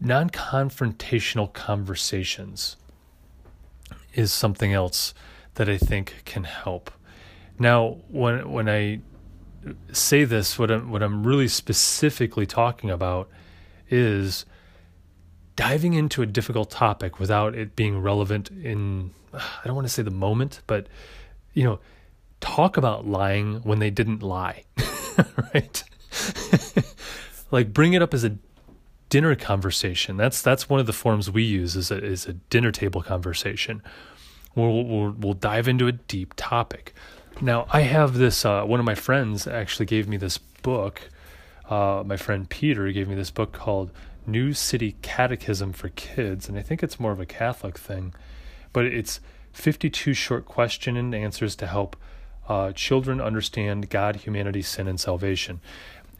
non-confrontational 0.00 1.52
conversations 1.52 2.76
is 4.14 4.32
something 4.32 4.72
else 4.72 5.14
that 5.54 5.68
I 5.68 5.78
think 5.78 6.22
can 6.24 6.44
help. 6.44 6.90
Now, 7.58 7.98
when 8.08 8.50
when 8.50 8.68
I 8.68 9.00
say 9.92 10.24
this, 10.24 10.58
what 10.58 10.70
I'm 10.70 10.90
what 10.90 11.02
I'm 11.02 11.26
really 11.26 11.48
specifically 11.48 12.46
talking 12.46 12.90
about 12.90 13.28
is 13.88 14.44
diving 15.54 15.94
into 15.94 16.22
a 16.22 16.26
difficult 16.26 16.70
topic 16.70 17.18
without 17.18 17.54
it 17.54 17.74
being 17.76 18.00
relevant 18.00 18.50
in 18.50 19.12
I 19.32 19.62
don't 19.64 19.74
want 19.74 19.86
to 19.86 19.92
say 19.92 20.02
the 20.02 20.10
moment, 20.10 20.60
but 20.66 20.86
you 21.54 21.64
know, 21.64 21.78
talk 22.40 22.76
about 22.76 23.06
lying 23.06 23.56
when 23.62 23.78
they 23.78 23.90
didn't 23.90 24.22
lie. 24.22 24.64
right? 25.54 25.82
like 27.50 27.72
bring 27.72 27.92
it 27.92 28.02
up 28.02 28.14
as 28.14 28.24
a 28.24 28.36
dinner 29.08 29.34
conversation. 29.34 30.16
That's 30.16 30.42
that's 30.42 30.68
one 30.68 30.80
of 30.80 30.86
the 30.86 30.92
forms 30.92 31.30
we 31.30 31.42
use 31.42 31.76
is 31.76 31.90
a 31.90 32.02
is 32.02 32.26
a 32.26 32.34
dinner 32.34 32.72
table 32.72 33.02
conversation. 33.02 33.82
We'll 34.54 34.84
we'll, 34.84 35.10
we'll 35.12 35.34
dive 35.34 35.68
into 35.68 35.86
a 35.86 35.92
deep 35.92 36.34
topic. 36.36 36.94
Now, 37.40 37.66
I 37.70 37.82
have 37.82 38.14
this. 38.14 38.46
Uh, 38.46 38.64
one 38.64 38.80
of 38.80 38.86
my 38.86 38.94
friends 38.94 39.46
actually 39.46 39.84
gave 39.84 40.08
me 40.08 40.16
this 40.16 40.38
book. 40.38 41.02
Uh, 41.68 42.02
my 42.06 42.16
friend 42.16 42.48
Peter 42.48 42.90
gave 42.92 43.08
me 43.08 43.14
this 43.14 43.30
book 43.30 43.52
called 43.52 43.90
New 44.26 44.54
City 44.54 44.96
Catechism 45.02 45.74
for 45.74 45.90
Kids, 45.90 46.48
and 46.48 46.56
I 46.56 46.62
think 46.62 46.82
it's 46.82 46.98
more 46.98 47.12
of 47.12 47.20
a 47.20 47.26
Catholic 47.26 47.76
thing, 47.76 48.14
but 48.72 48.86
it's 48.86 49.20
52 49.52 50.14
short 50.14 50.46
question 50.46 50.96
and 50.96 51.14
answers 51.14 51.54
to 51.56 51.66
help 51.66 51.96
uh, 52.48 52.72
children 52.72 53.20
understand 53.20 53.90
God, 53.90 54.16
humanity, 54.16 54.62
sin, 54.62 54.88
and 54.88 54.98
salvation. 54.98 55.60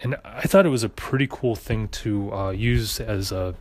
And 0.02 0.16
I 0.22 0.42
thought 0.42 0.66
it 0.66 0.70
was 0.70 0.84
a 0.84 0.88
pretty 0.90 1.26
cool 1.30 1.56
thing 1.56 1.88
to 1.88 2.32
uh, 2.34 2.50
use 2.50 3.00
as 3.00 3.32
a 3.32 3.54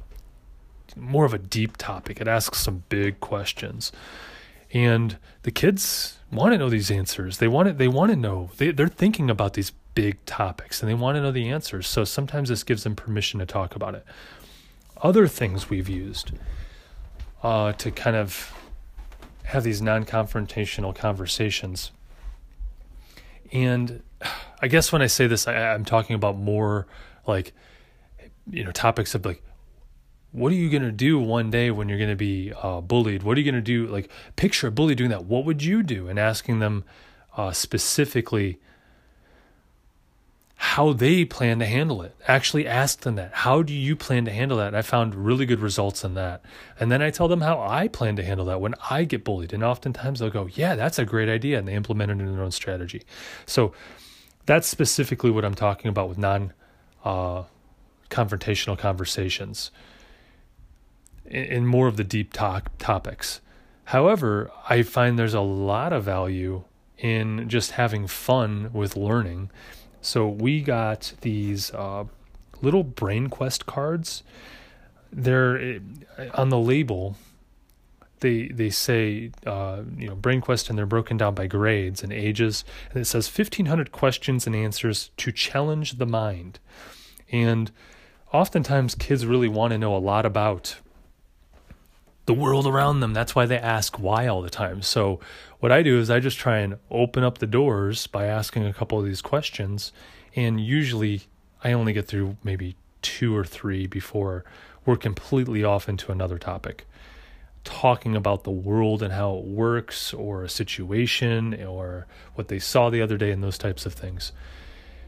more 0.98 1.24
of 1.24 1.34
a 1.34 1.38
deep 1.38 1.78
topic. 1.78 2.20
It 2.20 2.28
asks 2.28 2.60
some 2.60 2.84
big 2.90 3.22
questions 3.22 3.94
and 4.75 5.17
the 5.44 5.51
kids 5.51 6.20
want 6.29 6.51
to 6.51 6.58
know 6.58 6.70
these 6.70 6.91
answers. 6.91 7.38
They 7.38 7.48
want 7.48 7.70
it. 7.70 7.77
They 7.77 7.88
want 7.88 8.12
to 8.12 8.17
know. 8.17 8.51
They 8.58 8.72
they're 8.72 8.89
thinking 8.89 9.29
about 9.29 9.53
these 9.53 9.72
big 9.96 10.24
topics 10.25 10.82
and 10.82 10.89
they 10.89 10.94
want 10.94 11.15
to 11.15 11.22
know 11.22 11.32
the 11.32 11.50
answers. 11.50 11.88
So 11.88 12.03
sometimes 12.03 12.50
this 12.50 12.63
gives 12.63 12.84
them 12.84 12.94
permission 12.94 13.39
to 13.39 13.46
talk 13.46 13.74
about 13.74 13.96
it. 13.96 14.05
Other 15.01 15.27
things 15.27 15.70
we've 15.70 15.88
used 15.88 16.34
uh, 17.41 17.72
to 17.72 17.89
kind 17.89 18.17
of 18.17 18.53
have 19.46 19.63
these 19.63 19.82
non-confrontational 19.82 20.94
conversations. 20.94 21.91
And 23.53 24.03
I 24.62 24.67
guess 24.67 24.91
when 24.91 25.01
I 25.01 25.08
say 25.08 25.25
this, 25.25 25.48
I, 25.48 25.74
I'm 25.74 25.86
talking 25.86 26.17
about 26.17 26.36
more 26.36 26.86
like 27.25 27.53
you 28.51 28.65
know 28.65 28.74
topics 28.74 29.15
of 29.15 29.25
like 29.25 29.41
what 30.36 30.51
are 30.51 30.56
you 30.56 30.70
going 30.70 30.84
to 30.84 30.92
do 30.92 31.18
one 31.18 31.50
day 31.50 31.72
when 31.72 31.88
you're 31.88 31.98
going 31.98 32.10
to 32.10 32.15
be 32.15 32.51
uh, 32.62 32.82
bullied? 32.82 33.24
What 33.24 33.38
are 33.38 33.39
you 33.39 33.50
going 33.50 33.63
to 33.63 33.65
do? 33.65 33.88
Like, 33.88 34.10
picture 34.36 34.68
a 34.68 34.72
bully 34.72 34.94
doing 34.94 35.10
that. 35.10 35.24
What 35.24 35.46
would 35.46 35.63
you 35.63 35.82
do? 35.82 36.10
And 36.10 36.20
asking 36.20 36.60
them 36.60 36.84
uh, 37.38 37.54
specifically 37.54 38.60
how 40.58 40.92
they 40.92 41.24
plan 41.24 41.60
to 41.60 41.65
handle 41.65 42.01
it. 42.01 42.15
Actually, 42.27 42.68
ask 42.68 43.00
them 43.01 43.15
that. 43.15 43.32
How 43.34 43.62
do 43.62 43.74
you 43.74 43.96
plan 43.96 44.25
to 44.25 44.32
handle 44.32 44.58
that? 44.58 44.68
And 44.68 44.77
I 44.77 44.82
found 44.82 45.15
really 45.15 45.46
good 45.46 45.62
results 45.62 46.04
in 46.04 46.15
that. 46.15 46.44
And 46.80 46.92
then 46.92 47.01
I 47.01 47.12
tell 47.12 47.30
them 47.30 47.42
how 47.42 47.62
I 47.62 47.88
plan 47.88 48.18
to 48.18 48.24
handle 48.24 48.46
that 48.48 48.60
when 48.60 48.75
I 48.89 49.06
get 49.06 49.24
bullied. 49.24 49.54
And 49.54 49.63
oftentimes 49.63 50.20
they'll 50.20 50.30
go, 50.30 50.48
Yeah, 50.48 50.75
that's 50.75 51.00
a 51.00 51.06
great 51.06 51.30
idea. 51.30 51.60
And 51.60 51.68
they 51.68 51.75
implement 51.75 52.12
it 52.12 52.20
in 52.20 52.34
their 52.34 52.44
own 52.44 52.51
strategy. 52.51 53.04
So 53.46 53.74
that's 54.46 54.68
specifically 54.68 55.32
what 55.32 55.46
I'm 55.46 55.56
talking 55.56 55.88
about 55.88 56.10
with 56.10 56.18
non 56.18 56.51
uh, 57.06 57.44
confrontational 58.10 58.77
conversations 58.77 59.72
in 61.25 61.65
more 61.65 61.88
of 61.88 61.98
the 61.98 62.03
deep 62.03 62.34
talk 62.34 62.72
topics. 62.77 63.41
However, 63.86 64.51
I 64.67 64.82
find 64.82 65.17
there's 65.17 65.34
a 65.34 65.41
lot 65.41 65.94
of 65.94 66.03
value 66.03 66.63
in 66.98 67.48
just 67.50 67.72
having 67.72 68.08
fun 68.08 68.72
with 68.74 68.96
learning. 68.96 69.51
So 70.01 70.27
we 70.27 70.62
got 70.62 71.13
these 71.22 71.72
uh, 71.74 72.05
little 72.62 72.84
brain 72.84 73.27
quest 73.27 73.65
cards. 73.65 74.24
They're 75.12 75.58
eh, 75.58 75.79
on 76.34 76.50
the 76.50 76.58
label. 76.58 77.15
They 78.22 78.48
they 78.48 78.70
say 78.70 79.32
uh, 79.46 79.84
you 79.98 80.08
know 80.08 80.15
brain 80.15 80.41
quest 80.41 80.70
and 80.70 80.77
they're 80.77 80.86
broken 80.86 81.17
down 81.17 81.36
by 81.36 81.48
grades 81.48 82.01
and 82.01 82.13
ages 82.13 82.63
and 82.91 83.01
it 83.01 83.05
says 83.05 83.27
1500 83.27 83.91
questions 83.91 84.48
and 84.48 84.55
answers 84.55 85.12
to 85.17 85.32
challenge 85.32 85.98
the 85.98 86.05
mind 86.05 86.60
and 87.29 87.72
oftentimes 88.32 88.96
kids 88.96 89.25
really 89.25 89.50
want 89.50 89.72
to 89.72 89.77
know 89.77 89.96
a 89.96 90.00
lot 90.00 90.25
about 90.25 90.77
the 92.25 92.34
world 92.34 92.67
around 92.67 93.00
them. 93.00 93.13
That's 93.13 93.36
why 93.36 93.46
they 93.46 93.58
ask 93.58 94.00
why 94.00 94.27
all 94.27 94.41
the 94.41 94.50
time. 94.50 94.82
So, 94.82 95.20
what 95.60 95.72
I 95.72 95.84
do 95.84 96.00
is 96.00 96.10
I 96.10 96.20
just 96.20 96.38
try 96.38 96.60
and 96.60 96.77
open 96.91 97.24
up 97.24 97.38
the 97.38 97.48
doors 97.48 98.08
by 98.08 98.25
asking 98.25 98.65
a 98.65 98.74
couple 98.74 99.00
of 99.00 99.05
these 99.05 99.22
questions. 99.22 99.91
And 100.36 100.60
usually 100.60 101.24
I 101.63 101.72
only 101.72 101.94
get 101.94 102.08
through 102.08 102.38
maybe 102.44 102.75
two 103.01 103.36
or 103.36 103.46
three 103.46 103.88
before 103.88 104.44
we're 104.86 104.98
completely 104.98 105.63
off 105.63 105.88
into 105.88 106.12
another 106.12 106.38
topic. 106.38 106.86
Talking 107.63 108.15
about 108.15 108.44
the 108.44 108.51
world 108.51 109.01
and 109.01 109.13
how 109.13 109.38
it 109.38 109.46
works, 109.46 110.13
or 110.13 110.44
a 110.44 110.50
situation, 110.50 111.63
or 111.63 112.05
what 112.36 112.48
they 112.48 112.60
saw 112.60 112.91
the 112.91 113.01
other 113.01 113.17
day, 113.17 113.32
and 113.32 113.44
those 113.44 113.58
types 113.58 113.88
of 113.88 113.94
things. 113.94 114.32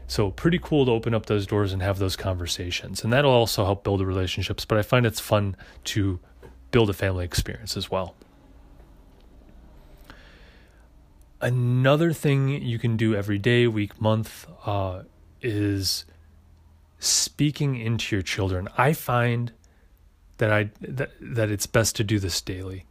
So, 0.08 0.30
pretty 0.30 0.58
cool 0.60 0.86
to 0.86 0.92
open 0.92 1.14
up 1.14 1.26
those 1.26 1.46
doors 1.46 1.72
and 1.72 1.82
have 1.82 1.98
those 1.98 2.16
conversations. 2.16 3.04
And 3.04 3.12
that'll 3.12 3.30
also 3.30 3.64
help 3.64 3.84
build 3.84 4.00
the 4.00 4.06
relationships. 4.06 4.64
But 4.64 4.78
I 4.78 4.82
find 4.82 5.04
it's 5.04 5.20
fun 5.20 5.54
to 5.84 6.18
build 6.70 6.90
a 6.90 6.92
family 6.92 7.24
experience 7.24 7.76
as 7.76 7.90
well. 7.90 8.14
Another 11.40 12.12
thing 12.12 12.48
you 12.48 12.78
can 12.78 12.96
do 12.96 13.14
every 13.14 13.38
day, 13.38 13.66
week, 13.66 14.00
month 14.00 14.46
uh, 14.66 15.02
is 15.40 16.04
speaking 16.98 17.76
into 17.76 18.16
your 18.16 18.22
children. 18.22 18.68
I 18.76 18.92
find 18.92 19.52
that 20.38 20.52
I 20.52 20.70
that, 20.80 21.10
that 21.20 21.50
it's 21.50 21.66
best 21.66 21.94
to 21.96 22.04
do 22.04 22.18
this 22.18 22.40
daily. 22.40 22.86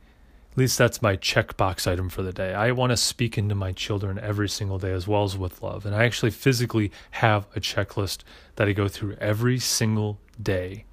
At 0.52 0.58
least 0.58 0.78
that's 0.78 1.02
my 1.02 1.16
checkbox 1.18 1.86
item 1.86 2.10
for 2.10 2.24
the 2.24 2.34
day. 2.34 2.54
I 2.54 2.72
want 2.72 2.90
to 2.90 2.98
speak 2.98 3.38
into 3.38 3.54
my 3.54 3.74
children 3.74 4.18
every 4.18 4.50
single 4.50 4.80
day 4.80 4.92
as 4.92 5.08
well 5.08 5.24
as 5.24 5.38
with 5.38 5.62
love. 5.62 5.86
And 5.86 5.94
I 5.94 6.04
actually 6.04 6.32
physically 6.32 6.92
have 7.12 7.46
a 7.56 7.60
checklist 7.60 8.24
that 8.56 8.68
I 8.68 8.74
go 8.74 8.88
through 8.88 9.18
every 9.20 9.60
single 9.60 10.20
day 10.42 10.86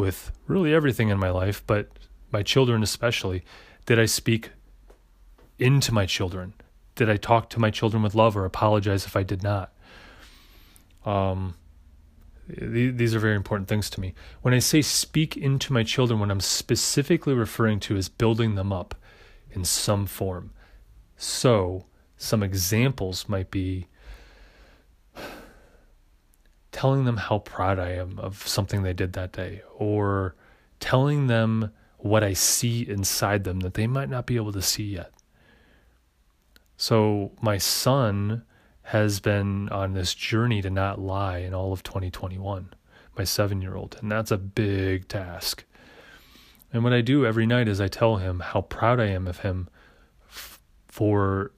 with 0.00 0.32
really 0.46 0.74
everything 0.74 1.10
in 1.10 1.18
my 1.18 1.30
life, 1.30 1.62
but 1.66 1.90
my 2.32 2.42
children 2.42 2.82
especially. 2.82 3.44
Did 3.84 4.00
I 4.00 4.06
speak 4.06 4.50
into 5.58 5.92
my 5.92 6.06
children? 6.06 6.54
Did 6.94 7.10
I 7.10 7.16
talk 7.16 7.50
to 7.50 7.60
my 7.60 7.70
children 7.70 8.02
with 8.02 8.14
love 8.14 8.36
or 8.36 8.44
apologize 8.44 9.04
if 9.04 9.14
I 9.14 9.22
did 9.22 9.42
not? 9.42 9.72
Um, 11.04 11.54
these 12.48 13.14
are 13.14 13.20
very 13.20 13.36
important 13.36 13.68
things 13.68 13.90
to 13.90 14.00
me. 14.00 14.14
When 14.42 14.54
I 14.54 14.58
say 14.58 14.82
speak 14.82 15.36
into 15.36 15.72
my 15.72 15.82
children, 15.82 16.18
what 16.18 16.30
I'm 16.30 16.40
specifically 16.40 17.34
referring 17.34 17.78
to 17.80 17.96
is 17.96 18.08
building 18.08 18.54
them 18.54 18.72
up 18.72 18.94
in 19.50 19.64
some 19.64 20.06
form. 20.06 20.50
So, 21.16 21.84
some 22.16 22.42
examples 22.42 23.28
might 23.28 23.50
be 23.50 23.86
telling 26.72 27.04
them 27.04 27.16
how 27.16 27.38
proud 27.38 27.78
I 27.78 27.92
am 27.92 28.18
of 28.18 28.46
something 28.46 28.82
they 28.82 28.92
did 28.92 29.12
that 29.14 29.32
day, 29.32 29.62
or 29.76 30.34
telling 30.78 31.26
them 31.26 31.72
what 31.98 32.24
I 32.24 32.32
see 32.32 32.88
inside 32.88 33.44
them 33.44 33.60
that 33.60 33.74
they 33.74 33.86
might 33.86 34.08
not 34.08 34.26
be 34.26 34.36
able 34.36 34.52
to 34.52 34.62
see 34.62 34.84
yet. 34.84 35.12
So, 36.76 37.32
my 37.42 37.58
son 37.58 38.44
has 38.84 39.20
been 39.20 39.68
on 39.68 39.92
this 39.92 40.14
journey 40.14 40.62
to 40.62 40.70
not 40.70 40.98
lie 40.98 41.38
in 41.38 41.54
all 41.54 41.72
of 41.72 41.82
2021, 41.82 42.72
my 43.16 43.24
seven 43.24 43.60
year 43.60 43.76
old, 43.76 43.96
and 44.00 44.10
that's 44.10 44.30
a 44.30 44.38
big 44.38 45.06
task. 45.06 45.64
And 46.72 46.84
what 46.84 46.92
I 46.92 47.00
do 47.00 47.26
every 47.26 47.46
night 47.46 47.68
is 47.68 47.80
I 47.80 47.88
tell 47.88 48.16
him 48.16 48.40
how 48.40 48.62
proud 48.62 49.00
I 49.00 49.06
am 49.06 49.26
of 49.26 49.40
him 49.40 49.68
f- 50.28 50.60
for 50.88 51.52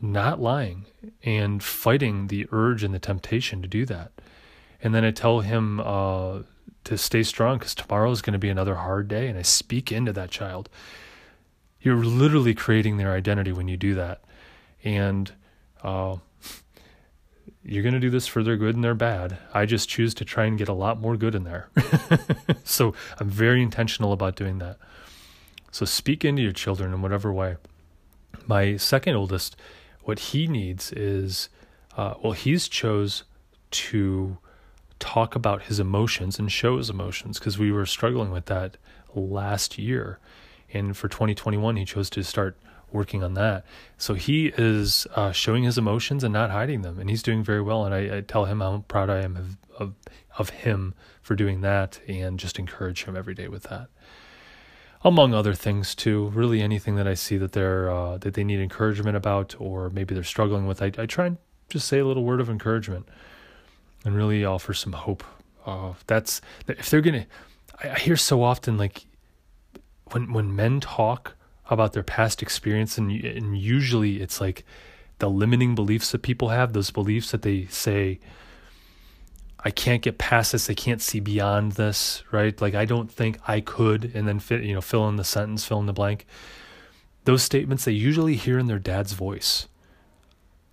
not 0.00 0.40
lying 0.40 0.86
and 1.22 1.62
fighting 1.62 2.28
the 2.28 2.46
urge 2.52 2.82
and 2.82 2.94
the 2.94 2.98
temptation 2.98 3.62
to 3.62 3.68
do 3.68 3.86
that. 3.86 4.12
And 4.82 4.94
then 4.94 5.04
I 5.04 5.10
tell 5.10 5.40
him 5.40 5.80
uh, 5.80 6.40
to 6.84 6.98
stay 6.98 7.22
strong 7.22 7.58
because 7.58 7.74
tomorrow 7.74 8.10
is 8.10 8.22
going 8.22 8.34
to 8.34 8.38
be 8.38 8.50
another 8.50 8.76
hard 8.76 9.08
day. 9.08 9.28
And 9.28 9.38
I 9.38 9.42
speak 9.42 9.90
into 9.90 10.12
that 10.12 10.30
child. 10.30 10.68
You're 11.80 12.04
literally 12.04 12.54
creating 12.54 12.96
their 12.96 13.12
identity 13.12 13.52
when 13.52 13.68
you 13.68 13.76
do 13.76 13.94
that. 13.94 14.22
And 14.82 15.32
uh, 15.82 16.16
you're 17.64 17.82
going 17.82 17.94
to 17.94 18.00
do 18.00 18.10
this 18.10 18.26
for 18.26 18.42
their 18.42 18.56
good 18.56 18.74
and 18.74 18.84
their 18.84 18.94
bad. 18.94 19.38
I 19.54 19.64
just 19.64 19.88
choose 19.88 20.12
to 20.14 20.24
try 20.24 20.44
and 20.44 20.58
get 20.58 20.68
a 20.68 20.74
lot 20.74 21.00
more 21.00 21.16
good 21.16 21.34
in 21.34 21.44
there. 21.44 21.70
so 22.64 22.94
I'm 23.18 23.30
very 23.30 23.62
intentional 23.62 24.12
about 24.12 24.36
doing 24.36 24.58
that. 24.58 24.76
So 25.72 25.86
speak 25.86 26.24
into 26.24 26.42
your 26.42 26.52
children 26.52 26.92
in 26.92 27.00
whatever 27.00 27.32
way. 27.32 27.56
My 28.46 28.76
second 28.76 29.16
oldest, 29.16 29.56
what 30.04 30.18
he 30.18 30.46
needs 30.46 30.92
is, 30.92 31.48
uh, 31.96 32.14
well, 32.22 32.32
he's 32.32 32.68
chose 32.68 33.24
to 33.70 34.38
talk 34.98 35.34
about 35.34 35.64
his 35.64 35.80
emotions 35.80 36.38
and 36.38 36.50
show 36.50 36.78
his 36.78 36.88
emotions 36.88 37.38
because 37.38 37.58
we 37.58 37.72
were 37.72 37.86
struggling 37.86 38.30
with 38.30 38.46
that 38.46 38.76
last 39.14 39.78
year. 39.78 40.18
And 40.72 40.96
for 40.96 41.08
2021, 41.08 41.76
he 41.76 41.84
chose 41.84 42.08
to 42.10 42.22
start 42.22 42.56
working 42.90 43.22
on 43.22 43.34
that. 43.34 43.64
So 43.98 44.14
he 44.14 44.52
is 44.56 45.06
uh, 45.14 45.32
showing 45.32 45.64
his 45.64 45.76
emotions 45.76 46.22
and 46.22 46.32
not 46.32 46.50
hiding 46.50 46.82
them, 46.82 46.98
and 46.98 47.10
he's 47.10 47.22
doing 47.22 47.42
very 47.42 47.60
well. 47.60 47.84
And 47.84 47.94
I, 47.94 48.18
I 48.18 48.20
tell 48.20 48.44
him 48.44 48.60
how 48.60 48.84
proud 48.88 49.10
I 49.10 49.22
am 49.22 49.36
of, 49.36 49.56
of, 49.78 49.94
of 50.38 50.50
him 50.50 50.94
for 51.20 51.34
doing 51.34 51.60
that, 51.62 52.00
and 52.06 52.38
just 52.38 52.58
encourage 52.58 53.04
him 53.04 53.16
every 53.16 53.34
day 53.34 53.48
with 53.48 53.64
that. 53.64 53.88
Among 55.04 55.34
other 55.34 55.54
things 55.54 55.94
too, 55.94 56.28
really 56.28 56.62
anything 56.62 56.96
that 56.96 57.06
I 57.06 57.14
see 57.14 57.36
that 57.36 57.52
they're 57.52 57.90
uh, 57.90 58.16
that 58.18 58.34
they 58.34 58.44
need 58.44 58.60
encouragement 58.60 59.16
about, 59.16 59.54
or 59.58 59.90
maybe 59.90 60.14
they're 60.14 60.24
struggling 60.24 60.66
with, 60.66 60.80
I, 60.80 60.92
I 60.96 61.06
try 61.06 61.26
and 61.26 61.36
just 61.68 61.86
say 61.88 61.98
a 61.98 62.06
little 62.06 62.24
word 62.24 62.40
of 62.40 62.48
encouragement, 62.48 63.06
and 64.04 64.16
really 64.16 64.44
offer 64.44 64.72
some 64.72 64.92
hope. 64.92 65.22
Uh, 65.66 65.92
that's 66.06 66.40
if 66.68 66.88
they're 66.88 67.02
gonna. 67.02 67.26
I, 67.82 67.90
I 67.90 67.98
hear 67.98 68.16
so 68.16 68.42
often 68.42 68.78
like 68.78 69.04
when 70.12 70.32
when 70.32 70.56
men 70.56 70.80
talk 70.80 71.34
about 71.70 71.92
their 71.92 72.02
past 72.02 72.42
experience 72.42 72.98
and 72.98 73.10
and 73.10 73.58
usually 73.58 74.20
it's 74.20 74.40
like 74.40 74.64
the 75.18 75.28
limiting 75.28 75.74
beliefs 75.74 76.12
that 76.12 76.22
people 76.22 76.48
have 76.48 76.72
those 76.72 76.90
beliefs 76.90 77.30
that 77.30 77.42
they 77.42 77.66
say 77.66 78.18
I 79.64 79.70
can't 79.70 80.02
get 80.02 80.18
past 80.18 80.52
this. 80.52 80.68
I 80.68 80.74
can't 80.74 81.00
see 81.00 81.20
beyond 81.20 81.72
this 81.72 82.22
right? 82.30 82.58
Like 82.60 82.74
I 82.74 82.84
don't 82.84 83.10
think 83.10 83.38
I 83.46 83.60
could 83.60 84.12
and 84.14 84.28
then 84.28 84.38
fit 84.38 84.62
you 84.62 84.74
know 84.74 84.80
fill 84.80 85.08
in 85.08 85.16
the 85.16 85.24
sentence 85.24 85.64
fill 85.64 85.80
in 85.80 85.86
the 85.86 85.92
blank. 85.92 86.26
Those 87.24 87.42
statements 87.42 87.84
they 87.84 87.92
usually 87.92 88.36
hear 88.36 88.58
in 88.58 88.66
their 88.66 88.78
dad's 88.78 89.12
voice. 89.12 89.68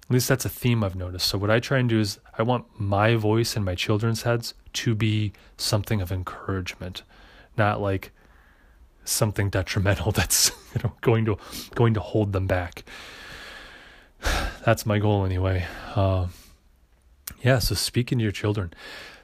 At 0.03 0.13
least 0.13 0.27
that's 0.27 0.43
a 0.43 0.50
theme 0.50 0.83
I've 0.83 0.95
noticed. 0.95 1.27
So 1.27 1.38
what 1.38 1.50
I 1.50 1.62
try 1.62 1.77
and 1.77 1.88
do 1.88 2.00
is 2.00 2.19
I 2.38 2.43
want 2.43 2.65
my 2.77 3.15
voice 3.15 3.55
in 3.55 3.63
my 3.63 3.75
children's 3.75 4.24
heads 4.24 4.53
to 4.74 4.93
be 4.93 5.31
something 5.55 6.01
of 6.01 6.12
encouragement 6.12 7.03
not 7.57 7.81
like 7.81 8.12
something 9.03 9.50
detrimental 9.50 10.12
that's 10.19 10.51
you 10.74 10.81
know 10.83 10.93
going 11.01 11.25
to 11.25 11.38
going 11.75 11.93
to 11.93 12.00
hold 12.00 12.33
them 12.33 12.48
back. 12.48 12.83
That's 14.65 14.86
my 14.86 15.00
goal 15.00 15.25
anyway. 15.25 15.65
Uh, 15.95 16.27
yeah, 17.41 17.60
so 17.60 17.75
speaking 17.75 18.19
to 18.19 18.24
your 18.24 18.31
children. 18.31 18.74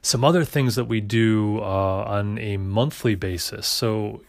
Some 0.01 0.23
other 0.23 0.45
things 0.45 0.75
that 0.75 0.85
we 0.85 1.01
do 1.01 1.59
uh, 1.59 2.03
on 2.07 2.37
a 2.39 2.57
monthly 2.57 3.15
basis. 3.15 3.67
So 3.67 4.21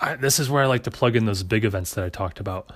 I, 0.00 0.16
this 0.16 0.38
is 0.38 0.48
where 0.48 0.62
I 0.62 0.66
like 0.66 0.84
to 0.84 0.90
plug 0.90 1.16
in 1.16 1.26
those 1.26 1.42
big 1.42 1.64
events 1.64 1.94
that 1.94 2.04
I 2.04 2.08
talked 2.08 2.40
about. 2.40 2.72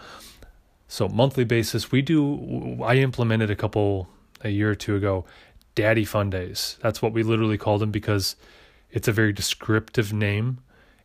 So 0.88 1.08
monthly 1.08 1.44
basis, 1.44 1.90
we 1.90 2.02
do. 2.02 2.82
I 2.82 2.96
implemented 2.96 3.50
a 3.50 3.56
couple 3.56 4.08
a 4.42 4.50
year 4.50 4.70
or 4.70 4.74
two 4.74 4.94
ago, 4.94 5.24
Daddy 5.74 6.04
Fun 6.04 6.30
Days. 6.30 6.76
That's 6.82 7.02
what 7.02 7.12
we 7.12 7.22
literally 7.22 7.58
called 7.58 7.80
them 7.80 7.90
because 7.90 8.36
it's 8.90 9.08
a 9.08 9.12
very 9.12 9.32
descriptive 9.32 10.12
name 10.12 10.58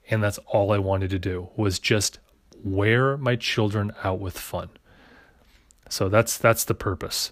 and 0.10 0.22
that's 0.22 0.38
all 0.48 0.72
I 0.72 0.77
wanted 0.77 1.10
to 1.12 1.20
do 1.20 1.50
was 1.55 1.79
just 1.79 2.20
wear 2.63 3.17
my 3.17 3.36
children 3.36 3.91
out 4.03 4.20
with 4.20 4.38
fun. 4.38 4.70
So 5.89 6.10
that's 6.10 6.38
that's 6.38 6.65
the 6.65 6.74
purpose. 6.74 7.31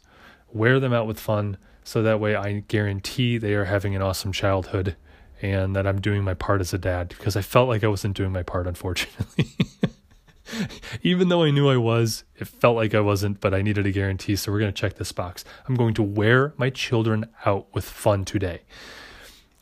Wear 0.51 0.79
them 0.79 0.93
out 0.93 1.07
with 1.07 1.19
fun 1.19 1.57
so 1.83 2.03
that 2.03 2.19
way 2.19 2.35
I 2.35 2.59
guarantee 2.67 3.37
they 3.37 3.53
are 3.53 3.65
having 3.65 3.95
an 3.95 4.01
awesome 4.01 4.31
childhood 4.31 4.95
and 5.41 5.75
that 5.75 5.87
I'm 5.87 6.01
doing 6.01 6.23
my 6.23 6.33
part 6.33 6.61
as 6.61 6.73
a 6.73 6.77
dad 6.77 7.09
because 7.09 7.35
I 7.35 7.41
felt 7.41 7.69
like 7.69 7.83
I 7.83 7.87
wasn't 7.87 8.17
doing 8.17 8.31
my 8.31 8.43
part 8.43 8.67
unfortunately. 8.67 9.47
Even 11.03 11.29
though 11.29 11.43
I 11.43 11.51
knew 11.51 11.69
I 11.69 11.77
was, 11.77 12.23
it 12.37 12.47
felt 12.47 12.75
like 12.75 12.95
I 12.95 12.99
wasn't, 12.99 13.39
but 13.39 13.53
I 13.53 13.61
needed 13.61 13.85
a 13.85 13.91
guarantee. 13.91 14.35
So 14.35 14.51
we're 14.51 14.59
going 14.59 14.73
to 14.73 14.81
check 14.81 14.95
this 14.95 15.11
box. 15.11 15.45
I'm 15.67 15.75
going 15.75 15.93
to 15.95 16.03
wear 16.03 16.53
my 16.57 16.69
children 16.69 17.27
out 17.45 17.67
with 17.73 17.85
fun 17.85 18.25
today. 18.25 18.61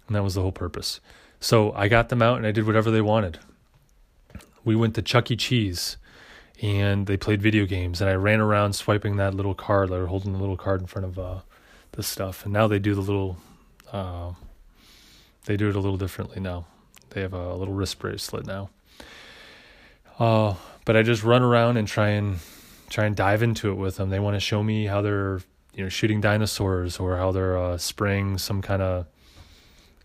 And 0.08 0.16
that 0.16 0.24
was 0.24 0.36
the 0.36 0.42
whole 0.42 0.52
purpose. 0.52 1.00
So 1.40 1.72
I 1.74 1.88
got 1.88 2.10
them 2.10 2.22
out 2.22 2.38
and 2.38 2.48
I 2.48 2.52
did 2.52 2.66
whatever 2.66 2.90
they 2.90 3.02
wanted. 3.02 3.40
We 4.64 4.76
went 4.76 4.96
to 4.96 5.02
Chuck 5.02 5.30
E. 5.30 5.36
Cheese 5.36 5.98
and 6.62 7.06
they 7.06 7.18
played 7.18 7.42
video 7.42 7.66
games 7.66 8.02
and 8.02 8.10
I 8.10 8.14
ran 8.14 8.40
around 8.40 8.74
swiping 8.74 9.18
that 9.18 9.34
little 9.34 9.54
card. 9.54 9.90
They 9.90 9.98
were 9.98 10.08
holding 10.08 10.34
the 10.34 10.40
little 10.40 10.58
card 10.58 10.82
in 10.82 10.88
front 10.88 11.06
of 11.06 11.20
uh, 11.20 11.40
the 11.92 12.04
stuff. 12.04 12.44
And 12.46 12.54
now 12.54 12.68
they 12.68 12.80
do 12.80 12.96
the 12.96 13.02
little, 13.02 13.38
uh, 13.92 14.32
they 15.46 15.58
do 15.58 15.70
it 15.70 15.76
a 15.76 15.80
little 15.80 15.98
differently 15.98 16.40
now. 16.40 16.66
They 17.12 17.22
have 17.22 17.34
a 17.34 17.54
little 17.56 17.74
wrist 17.74 18.00
bracelet 18.00 18.46
now. 18.46 18.70
Uh, 20.20 20.56
but 20.86 20.98
I 20.98 21.04
just 21.04 21.24
run 21.24 21.44
around 21.44 21.78
and 21.78 21.88
try 21.88 22.10
and 22.10 22.40
try 22.90 23.06
and 23.06 23.16
dive 23.16 23.44
into 23.44 23.70
it 23.70 23.76
with 23.76 23.98
them. 23.98 24.10
They 24.10 24.20
want 24.20 24.36
to 24.36 24.40
show 24.40 24.64
me 24.64 24.86
how 24.86 25.02
they're 25.02 25.42
you 25.74 25.84
know 25.84 25.90
shooting 25.90 26.22
dinosaurs 26.22 26.98
or 27.00 27.18
how 27.18 27.32
they're 27.32 27.58
uh, 27.58 27.78
spraying 27.78 28.38
some 28.40 28.62
kind 28.62 28.82
of 28.82 29.06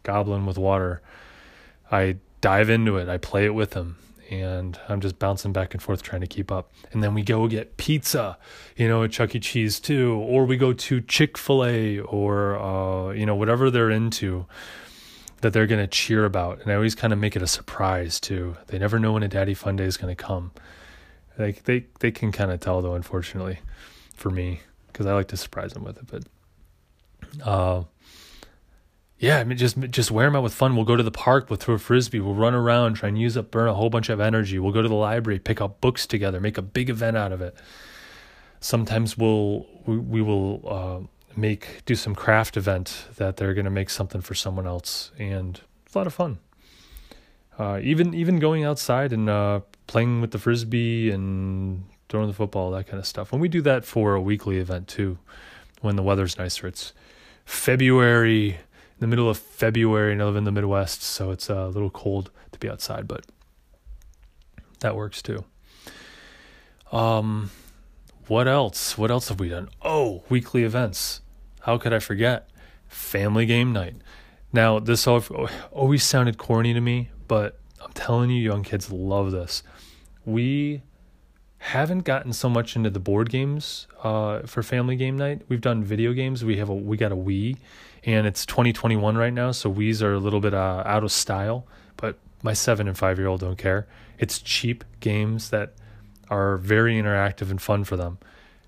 goblin 0.03 0.45
with 0.45 0.59
water. 0.59 1.01
I 1.91 2.17
dive 2.41 2.69
into 2.69 2.97
it, 2.97 3.09
I 3.09 3.19
play 3.19 3.45
it 3.45 3.55
with 3.55 3.71
them, 3.71 3.97
and 4.33 4.81
I'm 4.88 5.01
just 5.01 5.18
bouncing 5.18 5.53
back 5.53 5.75
and 5.75 5.83
forth 5.83 6.03
trying 6.03 6.23
to 6.23 6.27
keep 6.27 6.51
up. 6.51 6.73
And 6.92 7.03
then 7.03 7.12
we 7.12 7.23
go 7.23 7.47
get 7.47 7.77
pizza, 7.77 8.38
you 8.77 8.88
know, 8.88 9.03
at 9.03 9.12
Chuck 9.12 9.35
E. 9.35 9.40
Cheese 9.40 9.79
too, 9.79 10.14
or 10.14 10.47
we 10.47 10.57
go 10.57 10.73
to 10.73 11.01
Chick 11.03 11.37
fil 11.37 11.64
A 11.64 12.01
or, 12.01 12.59
uh, 12.59 13.12
you 13.12 13.27
know, 13.27 13.35
whatever 13.35 13.71
they're 13.71 13.90
into 13.90 14.47
that 15.42 15.53
they're 15.53 15.66
going 15.66 15.83
to 15.83 15.87
cheer 15.87 16.25
about. 16.25 16.62
And 16.62 16.73
I 16.73 16.75
always 16.77 16.95
kind 16.95 17.12
of 17.12 17.18
make 17.18 17.37
it 17.37 17.42
a 17.42 17.47
surprise 17.47 18.18
too. 18.18 18.57
They 18.68 18.79
never 18.79 18.99
know 18.99 19.12
when 19.12 19.23
a 19.23 19.29
Daddy 19.29 19.55
Fun 19.55 19.77
Day 19.77 19.85
is 19.85 19.97
going 19.97 20.14
to 20.14 20.23
come. 20.23 20.53
Like 21.38 21.64
they, 21.64 21.87
they 22.01 22.11
can 22.11 22.33
kind 22.33 22.51
of 22.51 22.61
tell 22.61 22.81
though, 22.81 22.95
unfortunately, 22.95 23.61
for 24.14 24.31
me, 24.31 24.61
because 24.87 25.07
I 25.07 25.12
like 25.12 25.29
to 25.29 25.37
surprise 25.37 25.73
them 25.73 25.85
with 25.85 25.99
it. 25.99 26.07
But, 26.07 27.47
uh, 27.47 27.85
yeah, 29.23 29.39
I 29.39 29.45
mean, 29.45 29.57
just 29.57 29.79
just 29.91 30.11
wear 30.11 30.27
them 30.27 30.35
out 30.35 30.43
with 30.43 30.53
fun. 30.53 30.75
We'll 30.75 30.85
go 30.85 30.97
to 30.97 31.03
the 31.05 31.13
park, 31.13 31.49
we'll 31.49 31.57
throw 31.57 31.77
a 31.77 31.79
frisbee, 31.79 32.19
we'll 32.19 32.35
run 32.35 32.55
around, 32.55 32.95
try 32.95 33.09
and 33.09 33.17
use 33.17 33.37
up, 33.37 33.53
burn 33.53 33.69
a 33.69 33.75
whole 33.75 33.89
bunch 33.89 34.09
of 34.09 34.19
energy. 34.19 34.59
We'll 34.59 34.73
go 34.73 34.83
to 34.83 34.89
the 34.89 34.97
library, 34.97 35.39
pick 35.39 35.61
up 35.61 35.81
books 35.81 36.09
together, 36.09 36.41
make 36.41 36.59
a 36.59 36.63
big 36.63 36.91
event 36.91 37.17
out 37.17 37.31
of 37.31 37.41
it. 37.41 37.55
Sometimes 38.59 39.17
we'll 39.17 39.65
we, 39.87 39.97
we 39.97 40.23
will 40.23 40.63
uh, 40.67 41.07
make 41.37 41.85
do 41.87 41.95
some 41.95 42.17
craft 42.17 42.57
event 42.57 43.07
that 43.15 43.37
they're 43.37 43.55
going 43.55 43.65
to 43.65 43.71
make 43.71 43.91
something 43.91 44.23
for 44.23 44.35
someone 44.35 44.67
else, 44.67 45.13
and 45.17 45.61
it's 45.87 45.95
a 45.95 45.99
lot 45.99 46.09
of 46.09 46.15
fun. 46.15 46.41
Uh, 47.57 47.79
even 47.81 48.15
even 48.15 48.41
going 48.41 48.65
outside 48.65 49.13
and 49.13 49.31
uh, 49.31 49.61
playing 49.87 50.21
with 50.21 50.33
the 50.33 50.39
frisbee 50.41 51.13
and 51.13 51.85
throwing 52.09 52.27
the 52.27 52.35
football, 52.35 52.73
that 52.73 52.89
kind 52.89 52.99
of 52.99 53.07
stuff. 53.07 53.33
And 53.33 53.41
we 53.41 53.49
do 53.49 53.61
that 53.61 53.85
for 53.85 54.17
a 54.17 54.21
weekly 54.21 54.59
event 54.59 54.89
too, 54.89 55.19
when 55.81 55.95
the 55.95 56.03
weather's 56.03 56.37
nicer. 56.37 56.67
It's 56.67 56.93
February 57.45 58.59
the 59.03 59.09
middle 59.09 59.29
of 59.29 59.37
February 59.37 60.12
and 60.12 60.23
I 60.23 60.27
live 60.27 60.37
in 60.37 60.45
the 60.45 60.53
Midwest, 60.53 61.03
so 61.03 61.33
it's 61.33 61.49
a 61.49 61.67
little 61.67 61.91
cold 61.91 62.31
to 62.53 62.59
be 62.59 62.71
outside, 62.71 63.09
but 63.09 63.27
that 64.79 64.95
works 64.95 65.21
too. 65.21 65.45
Um, 66.93 67.51
what 68.29 68.47
else? 68.47 68.97
What 68.97 69.11
else 69.11 69.29
have 69.29 69.41
we 69.41 69.49
done? 69.49 69.69
Oh, 69.83 70.23
weekly 70.29 70.62
events. 70.62 71.21
How 71.61 71.79
could 71.79 71.93
I 71.93 71.99
forget? 71.99 72.49
Family 72.87 73.45
game 73.45 73.73
night. 73.73 73.97
Now, 74.53 74.79
this 74.79 75.07
always 75.07 76.05
sounded 76.05 76.38
corny 76.38 76.73
to 76.73 76.81
me, 76.81 77.11
but 77.27 77.59
I'm 77.83 77.93
telling 77.95 78.31
you, 78.31 78.41
young 78.41 78.62
kids 78.62 78.93
love 78.93 79.33
this. 79.33 79.65
We 80.25 80.83
haven't 81.59 82.05
gotten 82.05 82.33
so 82.33 82.49
much 82.49 82.77
into 82.77 82.91
the 82.91 83.01
board 83.01 83.31
games 83.31 83.87
uh, 84.03 84.43
for 84.43 84.62
family 84.62 84.95
game 84.95 85.17
night. 85.17 85.43
We've 85.49 85.61
done 85.61 85.83
video 85.83 86.12
games. 86.12 86.45
We 86.45 86.59
have 86.59 86.69
a 86.69 86.75
we 86.75 86.97
got 86.97 87.12
a 87.12 87.17
Wii, 87.17 87.57
and 88.05 88.27
it's 88.27 88.45
2021 88.47 89.17
right 89.17 89.33
now, 89.33 89.53
so 89.53 89.73
Wii's 89.73 90.03
are 90.03 90.15
a 90.15 90.19
little 90.19 90.41
bit 90.41 90.55
uh, 90.55 90.83
out 90.85 91.05
of 91.05 91.12
style. 91.12 91.67
But 91.97 92.19
my 92.43 92.53
seven 92.53 92.88
and 92.88 92.99
five 92.99 93.19
year 93.19 93.29
old 93.29 93.41
don't 93.41 93.59
care. 93.59 93.87
It's 94.19 94.38
cheap 94.41 94.85
games 95.01 95.51
that 95.51 95.75
are 96.29 96.57
very 96.57 96.95
interactive 96.95 97.51
and 97.51 97.61
fun 97.61 97.85
for 97.85 97.97
them, 97.97 98.19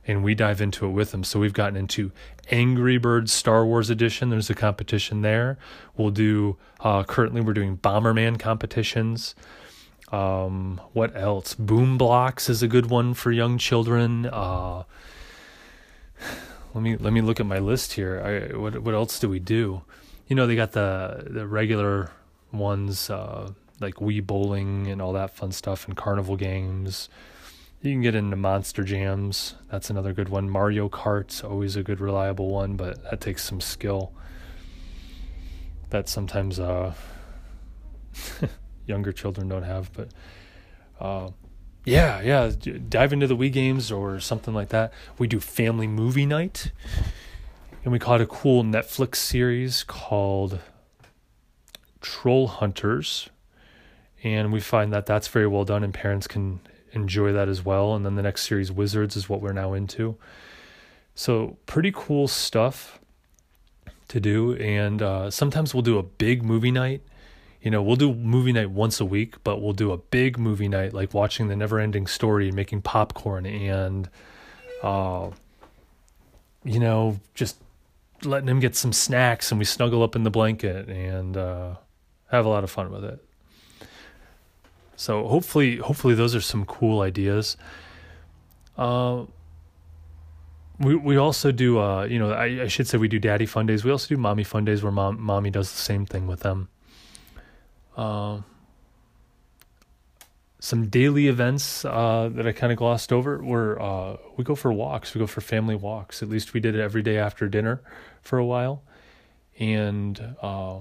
and 0.07 0.23
we 0.23 0.35
dive 0.35 0.61
into 0.61 0.87
it 0.87 0.91
with 0.91 1.11
them. 1.11 1.25
So 1.25 1.41
we've 1.41 1.53
gotten 1.53 1.77
into 1.77 2.13
Angry 2.51 2.99
Birds 2.99 3.33
Star 3.33 3.65
Wars 3.65 3.91
Edition. 3.91 4.31
There's 4.31 4.51
a 4.51 4.55
competition 4.55 5.23
there. 5.23 5.59
We'll 5.97 6.11
do 6.11 6.57
uh, 6.81 7.03
currently 7.05 7.41
we're 7.41 7.55
doing 7.55 7.77
Bomberman 7.79 8.39
competitions. 8.39 9.35
Um, 10.13 10.81
what 10.93 11.17
else? 11.17 11.55
Boom 11.55 11.99
Blox 11.99 12.49
is 12.49 12.63
a 12.63 12.69
good 12.69 12.87
one 12.87 13.15
for 13.15 13.33
young 13.33 13.59
children. 13.59 14.27
Uh, 14.27 14.85
let 16.75 16.83
me 16.83 16.97
let 16.97 17.13
me 17.13 17.21
look 17.21 17.41
at 17.41 17.47
my 17.47 17.61
list 17.61 17.93
here. 17.93 18.21
I, 18.53 18.57
what 18.57 18.79
what 18.81 18.95
else 18.95 19.21
do 19.21 19.29
we 19.29 19.39
do? 19.39 19.83
You 20.27 20.37
know, 20.37 20.47
they 20.47 20.57
got 20.57 20.73
the 20.73 21.25
the 21.27 21.47
regular 21.47 22.11
ones 22.53 23.11
uh, 23.11 23.53
like 23.81 23.95
Wii 23.97 24.27
bowling 24.27 24.89
and 24.89 25.01
all 25.01 25.13
that 25.13 25.31
fun 25.31 25.53
stuff, 25.53 25.87
and 25.87 25.97
carnival 25.97 26.37
games. 26.37 27.09
you 27.81 27.93
can 27.93 28.03
get 28.03 28.15
into 28.15 28.37
Monster 28.37 28.83
Jams. 28.83 29.55
That's 29.71 29.89
another 29.89 30.13
good 30.13 30.29
one. 30.29 30.51
Mario 30.51 30.89
Kart's 30.89 31.45
always 31.45 31.77
a 31.77 31.83
good, 31.83 32.01
reliable 32.01 32.49
one, 32.49 32.77
but 32.77 33.03
that 33.05 33.21
takes 33.21 33.45
some 33.45 33.61
skill. 33.61 34.13
That 35.91 36.09
sometimes 36.09 36.59
uh, 36.59 36.95
younger 38.87 39.13
children 39.13 39.49
don't 39.49 39.63
have. 39.63 39.93
But 39.93 40.09
uh, 40.99 41.31
yeah, 41.85 42.21
yeah, 42.23 42.51
dive 42.89 43.13
into 43.13 43.27
the 43.27 43.37
Wii 43.37 43.53
games 43.53 43.93
or 43.93 44.19
something 44.21 44.55
like 44.55 44.71
that. 44.71 44.93
We 45.19 45.27
do 45.27 45.41
family 45.41 45.87
movie 45.87 46.27
night, 46.27 46.73
and 47.85 47.93
we 47.93 47.99
caught 47.99 48.21
a 48.21 48.27
cool 48.27 48.65
Netflix 48.65 49.17
series 49.17 49.85
called 49.85 50.61
Troll 52.01 52.49
Hunters. 52.49 53.29
And 54.23 54.51
we 54.51 54.61
find 54.61 54.91
that 54.95 55.05
that's 55.05 55.29
very 55.29 55.47
well 55.47 55.65
done, 55.65 55.85
and 55.85 55.93
parents 55.93 56.27
can 56.27 56.61
enjoy 56.93 57.33
that 57.33 57.49
as 57.49 57.63
well. 57.63 57.95
And 57.95 58.07
then 58.07 58.15
the 58.15 58.23
next 58.23 58.47
series, 58.47 58.73
Wizards, 58.73 59.17
is 59.17 59.29
what 59.29 59.43
we're 59.43 59.53
now 59.53 59.75
into. 59.75 60.17
So, 61.15 61.59
pretty 61.67 61.93
cool 61.95 62.27
stuff 62.27 62.99
to 64.09 64.21
do. 64.21 64.55
And 64.55 65.03
uh, 65.03 65.31
sometimes 65.31 65.75
we'll 65.75 65.83
do 65.83 65.99
a 65.99 66.03
big 66.03 66.43
movie 66.43 66.71
night. 66.71 67.03
You 67.65 67.71
know, 67.71 67.83
we'll 67.83 67.97
do 67.97 68.13
movie 68.13 68.53
night 68.53 68.71
once 68.71 69.01
a 69.01 69.07
week, 69.07 69.43
but 69.43 69.63
we'll 69.63 69.73
do 69.73 69.91
a 69.91 69.97
big 69.97 70.39
movie 70.39 70.69
night, 70.69 70.93
like 70.93 71.15
watching 71.15 71.49
the 71.49 71.57
never 71.57 71.81
ending 71.81 72.07
story 72.07 72.49
and 72.49 72.55
making 72.55 72.83
popcorn 72.83 73.47
and, 73.47 74.11
uh, 74.83 75.31
you 76.63 76.79
know, 76.79 77.19
just 77.33 77.57
letting 78.23 78.51
him 78.51 78.61
get 78.61 78.77
some 78.77 78.93
snacks 78.93 79.51
and 79.51 79.59
we 79.59 79.65
snuggle 79.65 80.03
up 80.03 80.15
in 80.15 80.25
the 80.25 80.31
blanket 80.31 80.91
and 80.91 81.39
uh, 81.39 81.77
have 82.31 82.45
a 82.45 82.51
lot 82.51 82.65
of 82.65 82.71
fun 82.71 82.93
with 82.93 83.03
it. 83.03 83.25
So 84.97 85.27
hopefully, 85.27 85.79
hopefully 85.79 86.15
those 86.15 86.35
are 86.35 86.43
some 86.43 86.67
cool 86.67 87.01
ideas. 87.01 87.57
Uh, 88.77 89.25
we 90.79 90.97
we 90.97 91.17
also 91.17 91.51
do 91.51 91.79
uh, 91.79 92.05
you 92.05 92.19
know 92.19 92.33
I, 92.33 92.65
I 92.65 92.67
should 92.67 92.89
say 92.89 92.99
we 92.99 93.09
do 93.09 93.19
daddy 93.19 93.47
fun 93.47 93.65
days. 93.65 93.85
We 93.85 93.91
also 93.91 94.09
do 94.09 94.17
mommy 94.19 94.45
fun 94.45 94.67
days 94.67 94.83
where 94.83 94.93
mom 94.93 95.19
mommy 95.21 95.51
does 95.51 95.73
the 95.73 95.79
same 95.81 96.05
thing 96.05 96.27
with 96.27 96.41
them. 96.41 96.69
Uh, 97.97 98.41
some 100.59 100.87
daily 100.87 101.29
events 101.29 101.85
uh, 101.85 102.31
that 102.33 102.47
I 102.47 102.53
kind 102.53 102.73
of 102.73 102.79
glossed 102.79 103.13
over 103.13 103.43
were 103.43 103.81
uh, 103.81 104.17
we 104.37 104.45
go 104.45 104.55
for 104.55 104.73
walks. 104.73 105.15
We 105.15 105.19
go 105.19 105.27
for 105.27 105.41
family 105.41 105.75
walks. 105.75 106.23
At 106.23 106.29
least 106.29 106.55
we 106.55 106.61
did 106.61 106.75
it 106.75 106.81
every 106.81 107.03
day 107.03 107.19
after 107.19 107.49
dinner 107.49 107.83
for 108.23 108.39
a 108.39 108.47
while, 108.47 108.83
and 109.59 110.19
uh, 110.41 110.79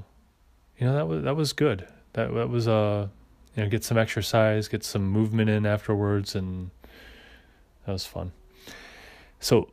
you 0.78 0.88
know 0.88 0.96
that 0.96 1.08
was 1.08 1.24
that 1.24 1.36
was 1.36 1.54
good. 1.54 1.88
That 2.14 2.34
that 2.34 2.50
was 2.50 2.68
uh 2.68 3.10
you 3.56 3.64
know, 3.64 3.70
get 3.70 3.84
some 3.84 3.98
exercise, 3.98 4.68
get 4.68 4.84
some 4.84 5.08
movement 5.08 5.50
in 5.50 5.66
afterwards, 5.66 6.36
and 6.36 6.72
that 7.86 7.92
was 7.92 8.06
fun. 8.06 8.32
So 9.40 9.70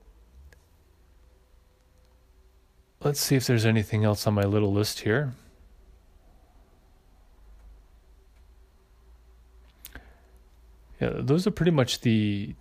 let's 3.02 3.20
see 3.20 3.36
if 3.36 3.46
there's 3.46 3.64
anything 3.64 4.04
else 4.04 4.26
on 4.26 4.34
my 4.34 4.42
little 4.42 4.72
list 4.72 5.00
here. 5.00 5.32
Yeah, 11.00 11.12
those 11.14 11.46
are 11.46 11.50
pretty 11.50 11.70
much 11.70 12.00
the 12.00 12.54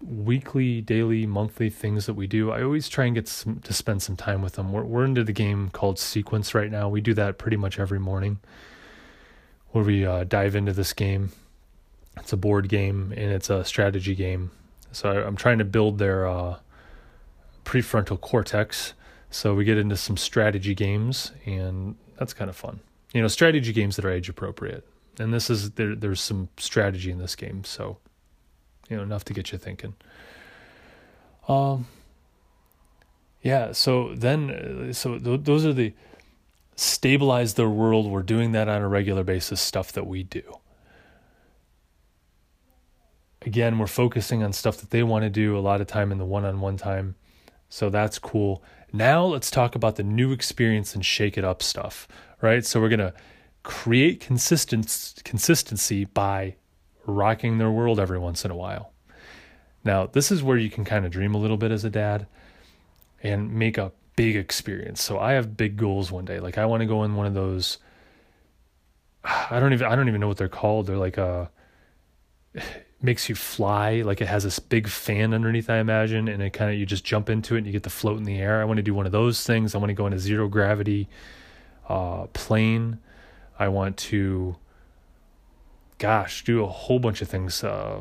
weekly, 0.00 0.80
daily, 0.80 1.26
monthly 1.26 1.70
things 1.70 2.06
that 2.06 2.14
we 2.14 2.26
do. 2.26 2.52
I 2.52 2.62
always 2.62 2.88
try 2.88 3.06
and 3.06 3.14
get 3.14 3.26
some, 3.26 3.58
to 3.60 3.72
spend 3.72 4.02
some 4.02 4.16
time 4.16 4.42
with 4.42 4.54
them. 4.54 4.72
We're 4.72 4.84
we're 4.84 5.04
into 5.04 5.24
the 5.24 5.32
game 5.32 5.70
called 5.70 5.98
Sequence 5.98 6.54
right 6.54 6.70
now. 6.70 6.88
We 6.88 7.00
do 7.00 7.14
that 7.14 7.38
pretty 7.38 7.56
much 7.56 7.78
every 7.78 7.98
morning 7.98 8.38
where 9.72 9.84
we 9.84 10.06
uh, 10.06 10.24
dive 10.24 10.54
into 10.54 10.72
this 10.72 10.92
game. 10.92 11.32
It's 12.16 12.32
a 12.32 12.36
board 12.36 12.68
game 12.68 13.12
and 13.16 13.30
it's 13.30 13.50
a 13.50 13.64
strategy 13.64 14.14
game. 14.14 14.50
So 14.92 15.10
I'm 15.10 15.36
trying 15.36 15.58
to 15.58 15.64
build 15.64 15.98
their 15.98 16.26
uh, 16.26 16.58
prefrontal 17.64 18.20
cortex. 18.20 18.94
So 19.30 19.54
we 19.54 19.64
get 19.64 19.76
into 19.76 19.96
some 19.96 20.16
strategy 20.16 20.74
games, 20.74 21.32
and 21.44 21.96
that's 22.18 22.32
kind 22.32 22.48
of 22.48 22.56
fun. 22.56 22.80
You 23.12 23.20
know, 23.20 23.28
strategy 23.28 23.74
games 23.74 23.96
that 23.96 24.04
are 24.06 24.10
age 24.10 24.30
appropriate. 24.30 24.86
And 25.18 25.32
this 25.32 25.50
is 25.50 25.72
there. 25.72 25.94
There's 25.94 26.20
some 26.20 26.48
strategy 26.56 27.10
in 27.10 27.18
this 27.18 27.34
game, 27.34 27.64
so 27.64 27.98
you 28.88 28.96
know 28.96 29.02
enough 29.02 29.24
to 29.24 29.32
get 29.32 29.52
you 29.52 29.58
thinking. 29.58 29.94
Um. 31.48 31.86
Yeah. 33.42 33.72
So 33.72 34.14
then, 34.14 34.50
uh, 34.50 34.92
so 34.92 35.18
th- 35.18 35.40
those 35.44 35.64
are 35.64 35.72
the 35.72 35.94
stabilize 36.76 37.54
their 37.54 37.68
world. 37.68 38.10
We're 38.10 38.22
doing 38.22 38.52
that 38.52 38.68
on 38.68 38.82
a 38.82 38.88
regular 38.88 39.24
basis, 39.24 39.60
stuff 39.60 39.92
that 39.92 40.06
we 40.06 40.22
do. 40.22 40.58
Again, 43.42 43.78
we're 43.78 43.86
focusing 43.86 44.42
on 44.42 44.52
stuff 44.52 44.78
that 44.78 44.90
they 44.90 45.02
want 45.02 45.22
to 45.22 45.30
do 45.30 45.56
a 45.56 45.60
lot 45.60 45.80
of 45.80 45.86
time 45.86 46.12
in 46.12 46.18
the 46.18 46.24
one 46.24 46.44
on 46.44 46.60
one 46.60 46.76
time. 46.76 47.14
So 47.68 47.90
that's 47.90 48.18
cool. 48.18 48.62
Now 48.92 49.24
let's 49.24 49.50
talk 49.50 49.74
about 49.74 49.96
the 49.96 50.02
new 50.02 50.32
experience 50.32 50.94
and 50.94 51.04
shake 51.04 51.36
it 51.36 51.44
up 51.44 51.62
stuff, 51.62 52.08
right? 52.40 52.64
So 52.64 52.80
we're 52.80 52.88
going 52.88 52.98
to 53.00 53.14
create 53.68 54.18
consistency 54.20 56.06
by 56.06 56.56
rocking 57.04 57.58
their 57.58 57.70
world 57.70 58.00
every 58.00 58.18
once 58.18 58.42
in 58.42 58.50
a 58.50 58.56
while. 58.56 58.92
Now, 59.84 60.06
this 60.06 60.32
is 60.32 60.42
where 60.42 60.56
you 60.56 60.70
can 60.70 60.86
kind 60.86 61.04
of 61.04 61.12
dream 61.12 61.34
a 61.34 61.38
little 61.38 61.58
bit 61.58 61.70
as 61.70 61.84
a 61.84 61.90
dad 61.90 62.26
and 63.22 63.52
make 63.52 63.76
a 63.76 63.92
big 64.16 64.36
experience. 64.36 65.02
So 65.02 65.18
I 65.18 65.32
have 65.32 65.54
big 65.58 65.76
goals 65.76 66.10
one 66.10 66.24
day. 66.24 66.40
Like 66.40 66.56
I 66.56 66.64
want 66.64 66.80
to 66.80 66.86
go 66.86 67.04
in 67.04 67.14
one 67.14 67.26
of 67.26 67.34
those 67.34 67.76
I 69.24 69.60
don't 69.60 69.74
even 69.74 69.86
I 69.86 69.94
don't 69.94 70.08
even 70.08 70.22
know 70.22 70.28
what 70.28 70.38
they're 70.38 70.48
called. 70.48 70.86
They're 70.86 70.96
like 70.96 71.18
a 71.18 71.50
makes 73.02 73.28
you 73.28 73.34
fly 73.34 74.00
like 74.00 74.22
it 74.22 74.28
has 74.28 74.44
this 74.44 74.58
big 74.58 74.88
fan 74.88 75.34
underneath 75.34 75.68
I 75.68 75.76
imagine 75.76 76.26
and 76.26 76.42
it 76.42 76.54
kind 76.54 76.72
of 76.72 76.78
you 76.78 76.86
just 76.86 77.04
jump 77.04 77.28
into 77.28 77.54
it 77.54 77.58
and 77.58 77.66
you 77.66 77.72
get 77.72 77.82
to 77.82 77.90
float 77.90 78.16
in 78.16 78.24
the 78.24 78.38
air. 78.38 78.62
I 78.62 78.64
want 78.64 78.78
to 78.78 78.82
do 78.82 78.94
one 78.94 79.04
of 79.04 79.12
those 79.12 79.46
things. 79.46 79.74
I 79.74 79.78
want 79.78 79.90
to 79.90 79.94
go 79.94 80.06
in 80.06 80.14
a 80.14 80.18
zero 80.18 80.48
gravity 80.48 81.06
uh, 81.86 82.28
plane. 82.32 82.98
I 83.58 83.68
want 83.68 83.96
to 83.96 84.56
gosh, 85.98 86.44
do 86.44 86.62
a 86.62 86.66
whole 86.66 86.98
bunch 86.98 87.20
of 87.20 87.28
things 87.28 87.62
uh, 87.62 88.00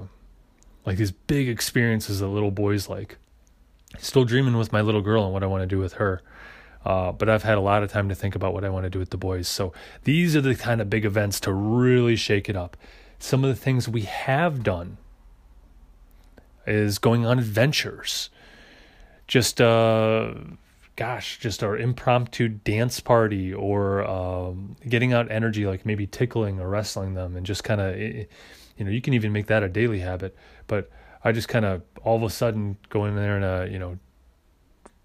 like 0.85 0.97
these 0.97 1.11
big 1.11 1.49
experiences 1.49 2.19
that 2.19 2.27
little 2.27 2.51
boys 2.51 2.87
like 2.87 3.17
still 3.97 4.23
dreaming 4.23 4.55
with 4.55 4.71
my 4.71 4.81
little 4.81 5.01
girl 5.01 5.23
and 5.23 5.33
what 5.33 5.43
I 5.43 5.47
want 5.47 5.63
to 5.63 5.67
do 5.67 5.79
with 5.79 5.93
her. 5.93 6.21
Uh, 6.85 7.11
but 7.11 7.27
I've 7.27 7.43
had 7.43 7.57
a 7.57 7.61
lot 7.61 7.83
of 7.83 7.91
time 7.91 8.07
to 8.07 8.15
think 8.15 8.35
about 8.35 8.53
what 8.53 8.63
I 8.63 8.69
want 8.69 8.85
to 8.85 8.89
do 8.89 8.99
with 8.99 9.09
the 9.09 9.17
boys. 9.17 9.47
So 9.47 9.73
these 10.03 10.35
are 10.35 10.41
the 10.41 10.55
kind 10.55 10.79
of 10.79 10.89
big 10.89 11.03
events 11.03 11.39
to 11.41 11.51
really 11.51 12.15
shake 12.15 12.47
it 12.47 12.55
up. 12.55 12.77
Some 13.19 13.43
of 13.43 13.49
the 13.49 13.55
things 13.59 13.89
we 13.89 14.03
have 14.03 14.63
done 14.63 14.97
is 16.65 16.99
going 16.99 17.25
on 17.25 17.39
adventures. 17.39 18.29
Just, 19.27 19.59
uh, 19.59 20.33
gosh, 20.97 21.37
just 21.39 21.63
our 21.63 21.77
impromptu 21.77 22.49
dance 22.49 22.99
party 22.99 23.53
or 23.53 24.03
um, 24.05 24.75
getting 24.89 25.13
out 25.13 25.31
energy, 25.31 25.65
like 25.65 25.85
maybe 25.85 26.05
tickling 26.05 26.59
or 26.59 26.67
wrestling 26.67 27.13
them, 27.13 27.37
and 27.37 27.45
just 27.45 27.63
kind 27.63 27.79
of, 27.79 27.97
you 27.97 28.27
know, 28.79 28.91
you 28.91 28.99
can 28.99 29.13
even 29.13 29.31
make 29.31 29.45
that 29.47 29.63
a 29.63 29.69
daily 29.69 29.99
habit. 29.99 30.35
But 30.65 30.89
I 31.23 31.31
just 31.31 31.47
kind 31.47 31.63
of 31.63 31.83
all 32.03 32.17
of 32.17 32.23
a 32.23 32.29
sudden 32.29 32.77
go 32.89 33.05
in 33.05 33.15
there 33.15 33.35
and 33.35 33.45
uh, 33.45 33.71
you 33.71 33.79
know 33.79 33.99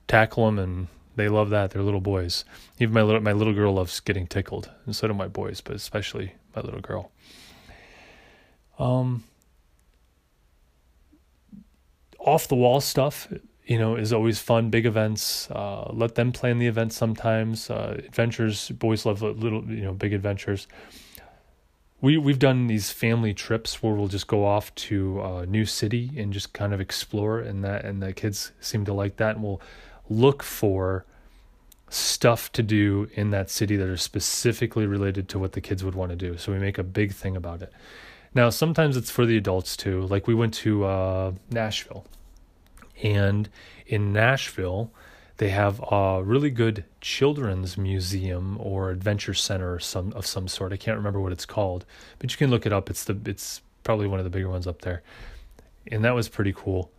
tackle 0.08 0.46
them, 0.46 0.58
and 0.58 0.88
they 1.14 1.28
love 1.28 1.50
that. 1.50 1.70
They're 1.70 1.82
little 1.82 2.00
boys. 2.00 2.44
Even 2.80 2.94
my 2.94 3.02
little 3.02 3.20
my 3.20 3.32
little 3.32 3.54
girl 3.54 3.74
loves 3.74 4.00
getting 4.00 4.26
tickled, 4.26 4.70
and 4.86 4.96
so 4.96 5.06
do 5.06 5.14
my 5.14 5.28
boys, 5.28 5.60
but 5.60 5.76
especially 5.76 6.34
my 6.56 6.62
little 6.62 6.80
girl. 6.80 7.12
Um, 8.78 9.24
off 12.18 12.48
the 12.48 12.56
wall 12.56 12.80
stuff, 12.80 13.28
you 13.72 13.78
know, 13.78 13.96
is 13.96 14.12
always 14.12 14.38
fun. 14.38 14.70
Big 14.70 14.86
events, 14.86 15.50
uh, 15.50 15.90
let 15.92 16.14
them 16.14 16.32
plan 16.32 16.58
the 16.58 16.66
events 16.66 16.96
sometimes. 16.96 17.70
Uh, 17.70 18.00
adventures, 18.06 18.70
boys 18.70 19.06
love 19.06 19.22
little, 19.22 19.64
you 19.64 19.82
know, 19.82 19.92
big 19.92 20.12
adventures 20.12 20.66
we 22.02 22.18
we've 22.18 22.38
done 22.38 22.66
these 22.66 22.90
family 22.90 23.32
trips 23.32 23.82
where 23.82 23.94
we'll 23.94 24.08
just 24.08 24.26
go 24.26 24.44
off 24.44 24.74
to 24.74 25.22
a 25.22 25.46
new 25.46 25.64
city 25.64 26.10
and 26.18 26.32
just 26.32 26.52
kind 26.52 26.74
of 26.74 26.80
explore 26.80 27.38
and 27.38 27.64
that 27.64 27.86
and 27.86 28.02
the 28.02 28.12
kids 28.12 28.52
seem 28.60 28.84
to 28.84 28.92
like 28.92 29.16
that 29.16 29.36
and 29.36 29.44
we'll 29.44 29.62
look 30.10 30.42
for 30.42 31.06
stuff 31.88 32.50
to 32.52 32.62
do 32.62 33.08
in 33.14 33.30
that 33.30 33.48
city 33.48 33.76
that 33.76 33.88
are 33.88 33.96
specifically 33.96 34.86
related 34.86 35.28
to 35.28 35.38
what 35.38 35.52
the 35.52 35.60
kids 35.60 35.84
would 35.84 35.94
want 35.94 36.10
to 36.10 36.16
do 36.16 36.36
so 36.36 36.52
we 36.52 36.58
make 36.58 36.76
a 36.76 36.82
big 36.82 37.12
thing 37.12 37.36
about 37.36 37.62
it 37.62 37.72
now 38.34 38.50
sometimes 38.50 38.96
it's 38.96 39.10
for 39.10 39.24
the 39.24 39.36
adults 39.36 39.76
too 39.76 40.02
like 40.02 40.26
we 40.26 40.34
went 40.34 40.52
to 40.52 40.84
uh, 40.84 41.32
nashville 41.50 42.04
and 43.02 43.48
in 43.86 44.12
nashville 44.12 44.92
they 45.38 45.48
have 45.48 45.80
a 45.90 46.22
really 46.22 46.50
good 46.50 46.84
children's 47.00 47.76
museum 47.76 48.56
or 48.60 48.90
adventure 48.90 49.34
center 49.34 49.74
or 49.74 49.80
some 49.80 50.12
of 50.12 50.24
some 50.26 50.46
sort. 50.46 50.72
I 50.72 50.76
can't 50.76 50.96
remember 50.96 51.20
what 51.20 51.32
it's 51.32 51.46
called, 51.46 51.84
but 52.20 52.30
you 52.30 52.36
can 52.38 52.50
look 52.50 52.64
it 52.66 52.72
up. 52.72 52.88
It's 52.90 53.04
the 53.04 53.18
it's 53.24 53.60
probably 53.82 54.06
one 54.06 54.20
of 54.20 54.24
the 54.24 54.30
bigger 54.30 54.48
ones 54.48 54.66
up 54.68 54.82
there. 54.82 55.02
And 55.90 56.04
that 56.04 56.14
was 56.14 56.28
pretty 56.28 56.52
cool. 56.52 56.92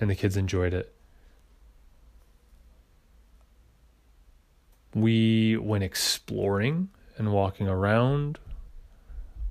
And 0.00 0.10
the 0.10 0.16
kids 0.16 0.36
enjoyed 0.36 0.74
it. 0.74 0.92
We 4.94 5.56
went 5.56 5.84
exploring 5.84 6.88
and 7.16 7.32
walking 7.32 7.68
around. 7.68 8.38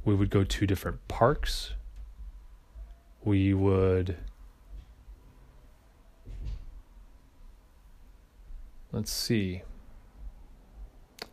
We 0.03 0.15
would 0.15 0.29
go 0.29 0.43
to 0.43 0.67
different 0.67 1.07
parks. 1.07 1.73
we 3.23 3.53
would 3.53 4.17
let's 8.91 9.11
see. 9.11 9.63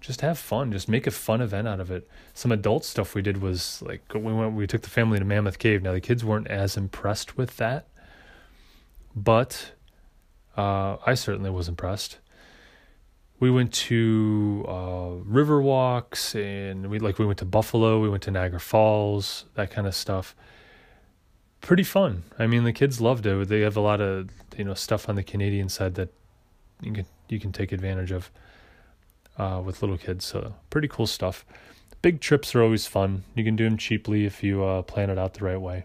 Just 0.00 0.20
have 0.20 0.38
fun. 0.38 0.72
Just 0.72 0.88
make 0.88 1.06
a 1.06 1.10
fun 1.10 1.40
event 1.40 1.68
out 1.68 1.80
of 1.80 1.90
it. 1.90 2.08
Some 2.34 2.52
adult 2.52 2.84
stuff 2.84 3.14
we 3.14 3.22
did 3.22 3.42
was 3.42 3.82
like 3.82 4.02
we 4.14 4.32
went 4.32 4.54
we 4.54 4.66
took 4.66 4.82
the 4.82 4.90
family 4.90 5.18
to 5.18 5.24
mammoth 5.24 5.58
cave. 5.58 5.82
Now 5.82 5.92
the 5.92 6.00
kids 6.00 6.24
weren't 6.24 6.48
as 6.48 6.76
impressed 6.76 7.36
with 7.36 7.56
that 7.56 7.88
but 9.24 9.72
uh, 10.56 10.96
i 11.06 11.14
certainly 11.14 11.50
was 11.50 11.68
impressed. 11.68 12.18
We 13.40 13.52
went 13.52 13.72
to 13.74 14.64
uh, 14.68 15.10
river 15.24 15.62
walks 15.62 16.34
and 16.34 16.90
we 16.90 16.98
like 16.98 17.18
we 17.18 17.26
went 17.26 17.38
to 17.38 17.44
buffalo 17.44 18.00
we 18.00 18.08
went 18.08 18.24
to 18.24 18.30
niagara 18.32 18.60
falls 18.60 19.44
that 19.54 19.70
kind 19.70 19.86
of 19.86 19.94
stuff. 19.94 20.34
Pretty 21.60 21.84
fun. 21.84 22.24
I 22.38 22.46
mean 22.46 22.64
the 22.64 22.72
kids 22.72 23.00
loved 23.00 23.26
it. 23.26 23.48
They 23.48 23.60
have 23.60 23.76
a 23.76 23.80
lot 23.80 24.00
of 24.00 24.30
you 24.56 24.64
know 24.64 24.74
stuff 24.74 25.08
on 25.08 25.14
the 25.14 25.22
canadian 25.22 25.68
side 25.68 25.94
that 25.94 26.12
you 26.80 26.92
can 26.92 27.06
you 27.28 27.38
can 27.40 27.52
take 27.52 27.72
advantage 27.72 28.10
of 28.10 28.30
uh, 29.38 29.62
with 29.64 29.82
little 29.82 29.98
kids. 29.98 30.24
So 30.24 30.54
pretty 30.70 30.88
cool 30.88 31.06
stuff. 31.06 31.44
Big 32.02 32.20
trips 32.20 32.54
are 32.54 32.62
always 32.62 32.86
fun. 32.86 33.24
You 33.34 33.44
can 33.44 33.56
do 33.56 33.64
them 33.64 33.76
cheaply 33.76 34.24
if 34.24 34.42
you 34.42 34.64
uh, 34.64 34.82
plan 34.82 35.10
it 35.10 35.18
out 35.18 35.34
the 35.34 35.44
right 35.44 35.60
way. 35.60 35.84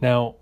Now, 0.00 0.36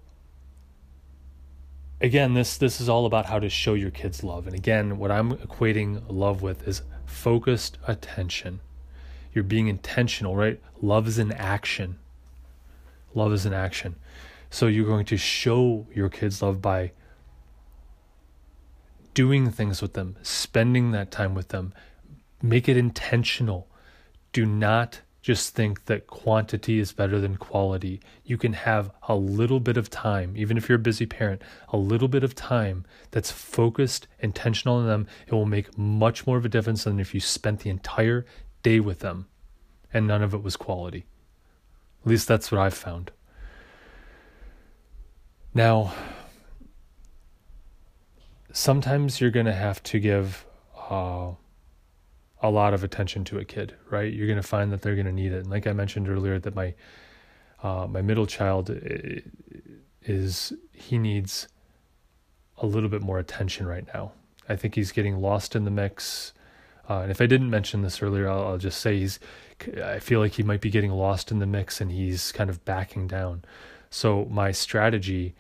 again, 2.00 2.34
this 2.34 2.56
this 2.56 2.80
is 2.80 2.88
all 2.88 3.06
about 3.06 3.26
how 3.26 3.38
to 3.38 3.48
show 3.48 3.74
your 3.74 3.90
kids 3.90 4.22
love. 4.22 4.46
And 4.46 4.54
again, 4.54 4.98
what 4.98 5.10
I'm 5.10 5.36
equating 5.36 6.02
love 6.08 6.42
with 6.42 6.66
is 6.66 6.82
focused 7.04 7.78
attention. 7.86 8.60
You're 9.32 9.44
being 9.44 9.68
intentional, 9.68 10.34
right? 10.34 10.60
Love 10.80 11.06
is 11.08 11.18
an 11.18 11.32
action. 11.32 11.98
Love 13.14 13.32
is 13.32 13.46
an 13.46 13.52
action. 13.52 13.96
So 14.50 14.66
you're 14.66 14.86
going 14.86 15.06
to 15.06 15.16
show 15.16 15.86
your 15.94 16.08
kids 16.08 16.40
love 16.40 16.62
by 16.62 16.92
doing 19.16 19.50
things 19.50 19.80
with 19.80 19.94
them, 19.94 20.14
spending 20.20 20.90
that 20.90 21.10
time 21.10 21.34
with 21.34 21.48
them. 21.48 21.72
Make 22.42 22.68
it 22.68 22.76
intentional. 22.76 23.66
Do 24.34 24.44
not 24.44 25.00
just 25.22 25.54
think 25.54 25.86
that 25.86 26.06
quantity 26.06 26.78
is 26.78 26.92
better 26.92 27.18
than 27.18 27.38
quality. 27.38 27.98
You 28.26 28.36
can 28.36 28.52
have 28.52 28.90
a 29.08 29.16
little 29.16 29.58
bit 29.58 29.78
of 29.78 29.88
time, 29.88 30.34
even 30.36 30.58
if 30.58 30.68
you're 30.68 30.76
a 30.76 30.90
busy 30.90 31.06
parent, 31.06 31.40
a 31.70 31.78
little 31.78 32.08
bit 32.08 32.24
of 32.24 32.34
time 32.34 32.84
that's 33.10 33.32
focused, 33.32 34.06
intentional 34.20 34.76
on 34.76 34.86
them. 34.86 35.06
It 35.26 35.32
will 35.32 35.46
make 35.46 35.78
much 35.78 36.26
more 36.26 36.36
of 36.36 36.44
a 36.44 36.50
difference 36.50 36.84
than 36.84 37.00
if 37.00 37.14
you 37.14 37.20
spent 37.20 37.60
the 37.60 37.70
entire 37.70 38.26
day 38.62 38.80
with 38.80 38.98
them 38.98 39.28
and 39.94 40.06
none 40.06 40.22
of 40.22 40.34
it 40.34 40.42
was 40.42 40.58
quality. 40.58 41.06
At 42.02 42.10
least 42.10 42.28
that's 42.28 42.52
what 42.52 42.60
I've 42.60 42.74
found. 42.74 43.12
Now, 45.54 45.94
sometimes 48.56 49.20
you're 49.20 49.30
going 49.30 49.46
to 49.46 49.52
have 49.52 49.82
to 49.82 50.00
give 50.00 50.46
uh, 50.90 51.30
a 52.42 52.50
lot 52.50 52.72
of 52.72 52.82
attention 52.82 53.22
to 53.22 53.38
a 53.38 53.44
kid, 53.44 53.74
right? 53.90 54.10
You're 54.10 54.26
going 54.26 54.40
to 54.40 54.46
find 54.46 54.72
that 54.72 54.80
they're 54.80 54.94
going 54.94 55.06
to 55.06 55.12
need 55.12 55.32
it. 55.32 55.40
And 55.40 55.50
like 55.50 55.66
I 55.66 55.72
mentioned 55.72 56.08
earlier, 56.08 56.38
that 56.38 56.54
my 56.54 56.74
uh, 57.62 57.86
my 57.86 58.02
middle 58.02 58.26
child 58.26 58.70
is 60.02 60.52
he 60.72 60.98
needs 60.98 61.48
a 62.58 62.66
little 62.66 62.88
bit 62.88 63.02
more 63.02 63.18
attention 63.18 63.66
right 63.66 63.86
now. 63.92 64.12
I 64.48 64.56
think 64.56 64.74
he's 64.74 64.92
getting 64.92 65.20
lost 65.20 65.54
in 65.56 65.64
the 65.64 65.70
mix. 65.70 66.32
Uh, 66.88 67.00
and 67.00 67.10
if 67.10 67.20
I 67.20 67.26
didn't 67.26 67.50
mention 67.50 67.82
this 67.82 68.00
earlier, 68.02 68.28
I'll, 68.28 68.46
I'll, 68.46 68.58
just 68.58 68.80
say 68.80 68.98
he's. 68.98 69.18
I 69.82 69.98
feel 69.98 70.20
like 70.20 70.32
he 70.32 70.42
might 70.42 70.60
be 70.60 70.70
getting 70.70 70.92
lost 70.92 71.30
in 71.30 71.40
the 71.40 71.46
mix, 71.46 71.80
and 71.80 71.90
he's 71.90 72.32
kind 72.32 72.48
of 72.48 72.64
backing 72.64 73.06
down. 73.06 73.44
So 73.90 74.26
my 74.26 74.52
strategy, 74.52 75.34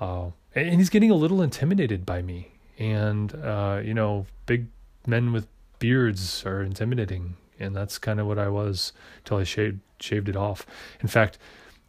uh, 0.00 0.28
and 0.54 0.76
he's 0.76 0.90
getting 0.90 1.10
a 1.10 1.16
little 1.16 1.42
intimidated 1.42 2.06
by 2.06 2.22
me 2.22 2.53
and 2.78 3.34
uh, 3.34 3.80
you 3.82 3.94
know, 3.94 4.26
big 4.46 4.66
men 5.06 5.32
with 5.32 5.46
beards 5.78 6.44
are 6.46 6.62
intimidating, 6.62 7.36
and 7.58 7.74
that's 7.74 7.98
kind 7.98 8.20
of 8.20 8.26
what 8.26 8.38
I 8.38 8.48
was 8.48 8.92
till 9.24 9.38
I 9.38 9.44
shaved 9.44 9.80
shaved 10.00 10.28
it 10.28 10.36
off. 10.36 10.66
In 11.00 11.08
fact, 11.08 11.38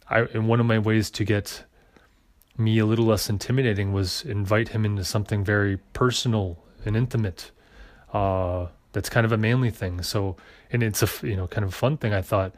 I 0.08 0.20
and 0.20 0.48
one 0.48 0.60
of 0.60 0.66
my 0.66 0.78
ways 0.78 1.10
to 1.10 1.24
get 1.24 1.64
me 2.58 2.78
a 2.78 2.86
little 2.86 3.06
less 3.06 3.28
intimidating 3.28 3.92
was 3.92 4.24
invite 4.24 4.68
him 4.68 4.84
into 4.84 5.04
something 5.04 5.44
very 5.44 5.78
personal 5.92 6.58
and 6.84 6.96
intimate. 6.96 7.50
Uh, 8.12 8.68
that's 8.92 9.10
kind 9.10 9.26
of 9.26 9.32
a 9.32 9.36
manly 9.36 9.70
thing. 9.70 10.02
So, 10.02 10.36
and 10.70 10.82
it's 10.82 11.02
a 11.02 11.26
you 11.26 11.36
know 11.36 11.46
kind 11.46 11.64
of 11.64 11.74
fun 11.74 11.96
thing. 11.96 12.14
I 12.14 12.22
thought 12.22 12.54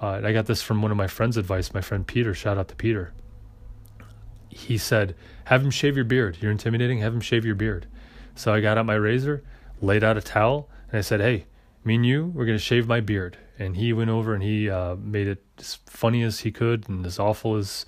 uh, 0.00 0.20
I 0.24 0.32
got 0.32 0.46
this 0.46 0.62
from 0.62 0.82
one 0.82 0.90
of 0.90 0.96
my 0.96 1.08
friends' 1.08 1.36
advice. 1.36 1.74
My 1.74 1.80
friend 1.80 2.06
Peter, 2.06 2.34
shout 2.34 2.58
out 2.58 2.68
to 2.68 2.76
Peter 2.76 3.12
he 4.52 4.78
said, 4.78 5.14
Have 5.46 5.62
him 5.62 5.70
shave 5.70 5.96
your 5.96 6.04
beard. 6.04 6.38
You're 6.40 6.52
intimidating. 6.52 6.98
Have 6.98 7.14
him 7.14 7.20
shave 7.20 7.44
your 7.44 7.54
beard. 7.54 7.86
So 8.34 8.52
I 8.52 8.60
got 8.60 8.78
out 8.78 8.86
my 8.86 8.94
razor, 8.94 9.42
laid 9.80 10.04
out 10.04 10.16
a 10.16 10.20
towel, 10.20 10.68
and 10.90 10.98
I 10.98 11.00
said, 11.00 11.20
Hey, 11.20 11.46
me 11.84 11.96
and 11.96 12.06
you, 12.06 12.26
we're 12.26 12.46
going 12.46 12.58
to 12.58 12.62
shave 12.62 12.86
my 12.86 13.00
beard. 13.00 13.38
And 13.58 13.76
he 13.76 13.92
went 13.92 14.10
over 14.10 14.34
and 14.34 14.42
he 14.42 14.68
uh, 14.68 14.96
made 14.96 15.26
it 15.26 15.42
as 15.58 15.74
funny 15.86 16.22
as 16.22 16.40
he 16.40 16.50
could 16.50 16.88
and 16.88 17.06
as 17.06 17.18
awful 17.18 17.56
as 17.56 17.86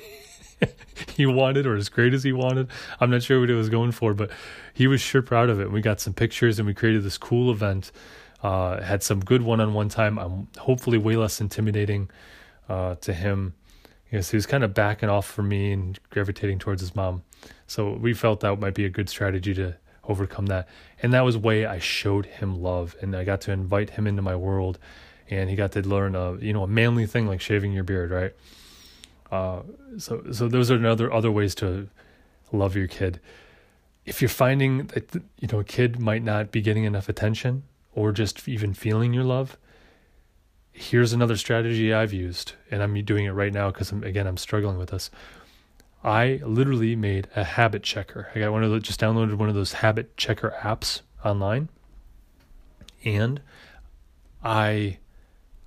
he 1.14 1.26
wanted 1.26 1.66
or 1.66 1.76
as 1.76 1.88
great 1.88 2.14
as 2.14 2.24
he 2.24 2.32
wanted. 2.32 2.68
I'm 3.00 3.10
not 3.10 3.22
sure 3.22 3.40
what 3.40 3.48
he 3.48 3.54
was 3.54 3.68
going 3.68 3.92
for, 3.92 4.14
but 4.14 4.30
he 4.72 4.86
was 4.86 5.00
sure 5.00 5.22
proud 5.22 5.50
of 5.50 5.60
it. 5.60 5.70
We 5.70 5.80
got 5.80 6.00
some 6.00 6.14
pictures 6.14 6.58
and 6.58 6.66
we 6.66 6.74
created 6.74 7.02
this 7.02 7.18
cool 7.18 7.50
event. 7.50 7.92
Uh, 8.42 8.82
had 8.82 9.02
some 9.02 9.20
good 9.20 9.42
one 9.42 9.60
on 9.60 9.74
one 9.74 9.88
time. 9.88 10.18
I'm 10.18 10.48
hopefully 10.58 10.98
way 10.98 11.16
less 11.16 11.40
intimidating 11.40 12.10
uh, 12.68 12.94
to 12.96 13.12
him 13.12 13.54
you 14.10 14.18
know, 14.18 14.22
so 14.22 14.32
he 14.32 14.36
was 14.36 14.46
kind 14.46 14.62
of 14.64 14.74
backing 14.74 15.08
off 15.08 15.26
from 15.26 15.48
me 15.48 15.72
and 15.72 15.98
gravitating 16.10 16.58
towards 16.58 16.80
his 16.80 16.94
mom. 16.94 17.22
So 17.66 17.92
we 17.92 18.14
felt 18.14 18.40
that 18.40 18.58
might 18.60 18.74
be 18.74 18.84
a 18.84 18.90
good 18.90 19.08
strategy 19.08 19.54
to 19.54 19.76
overcome 20.04 20.46
that. 20.46 20.68
And 21.02 21.12
that 21.12 21.24
was 21.24 21.36
way 21.36 21.66
I 21.66 21.78
showed 21.78 22.26
him 22.26 22.62
love 22.62 22.96
and 23.00 23.16
I 23.16 23.24
got 23.24 23.40
to 23.42 23.52
invite 23.52 23.90
him 23.90 24.06
into 24.06 24.22
my 24.22 24.36
world 24.36 24.78
and 25.28 25.50
he 25.50 25.56
got 25.56 25.72
to 25.72 25.82
learn 25.82 26.14
a 26.14 26.36
you 26.36 26.52
know 26.52 26.62
a 26.62 26.68
manly 26.68 27.06
thing 27.06 27.26
like 27.26 27.40
shaving 27.40 27.72
your 27.72 27.84
beard, 27.84 28.10
right? 28.10 28.32
Uh, 29.30 29.62
so 29.98 30.22
so 30.32 30.48
those 30.48 30.70
are 30.70 30.76
another 30.76 31.12
other 31.12 31.30
ways 31.30 31.54
to 31.56 31.88
love 32.52 32.76
your 32.76 32.86
kid. 32.86 33.20
If 34.04 34.22
you're 34.22 34.28
finding 34.28 34.86
that 34.88 35.14
you 35.40 35.48
know 35.50 35.60
a 35.60 35.64
kid 35.64 35.98
might 35.98 36.22
not 36.22 36.52
be 36.52 36.60
getting 36.60 36.84
enough 36.84 37.08
attention 37.08 37.64
or 37.94 38.12
just 38.12 38.48
even 38.48 38.74
feeling 38.74 39.12
your 39.12 39.24
love, 39.24 39.56
here's 40.76 41.14
another 41.14 41.36
strategy 41.36 41.92
I've 41.92 42.12
used, 42.12 42.52
and 42.70 42.82
I'm 42.82 42.94
doing 43.04 43.24
it 43.24 43.30
right 43.30 43.52
now 43.52 43.70
because 43.70 43.92
again 43.92 44.26
I'm 44.26 44.36
struggling 44.36 44.76
with 44.76 44.90
this. 44.90 45.10
I 46.04 46.40
literally 46.44 46.94
made 46.94 47.28
a 47.34 47.42
habit 47.42 47.82
checker. 47.82 48.28
I 48.34 48.40
got 48.40 48.52
one 48.52 48.62
of 48.62 48.70
the 48.70 48.78
just 48.78 49.00
downloaded 49.00 49.34
one 49.34 49.48
of 49.48 49.54
those 49.54 49.72
habit 49.74 50.16
checker 50.16 50.54
apps 50.60 51.00
online, 51.24 51.70
and 53.04 53.40
I 54.44 54.98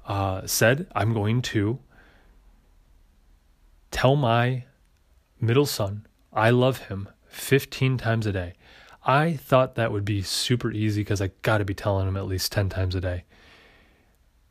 uh, 0.06 0.46
said 0.46 0.88
I'm 0.96 1.14
going 1.14 1.42
to 1.42 1.80
tell 3.92 4.16
my 4.16 4.64
middle 5.42 5.66
son 5.66 6.06
I 6.32 6.52
love 6.52 6.78
him 6.84 7.10
15 7.28 7.98
times 7.98 8.28
a 8.28 8.32
day. 8.32 8.54
I 9.04 9.34
thought 9.34 9.76
that 9.76 9.92
would 9.92 10.06
be 10.06 10.22
super 10.22 10.72
easy 10.72 11.02
because 11.02 11.22
I 11.22 11.32
got 11.42 11.58
to 11.58 11.66
be 11.66 11.74
telling 11.74 12.08
him 12.08 12.18
at 12.18 12.28
least 12.28 12.52
10 12.52 12.70
times 12.70 12.94
a 12.94 13.02
day 13.02 13.24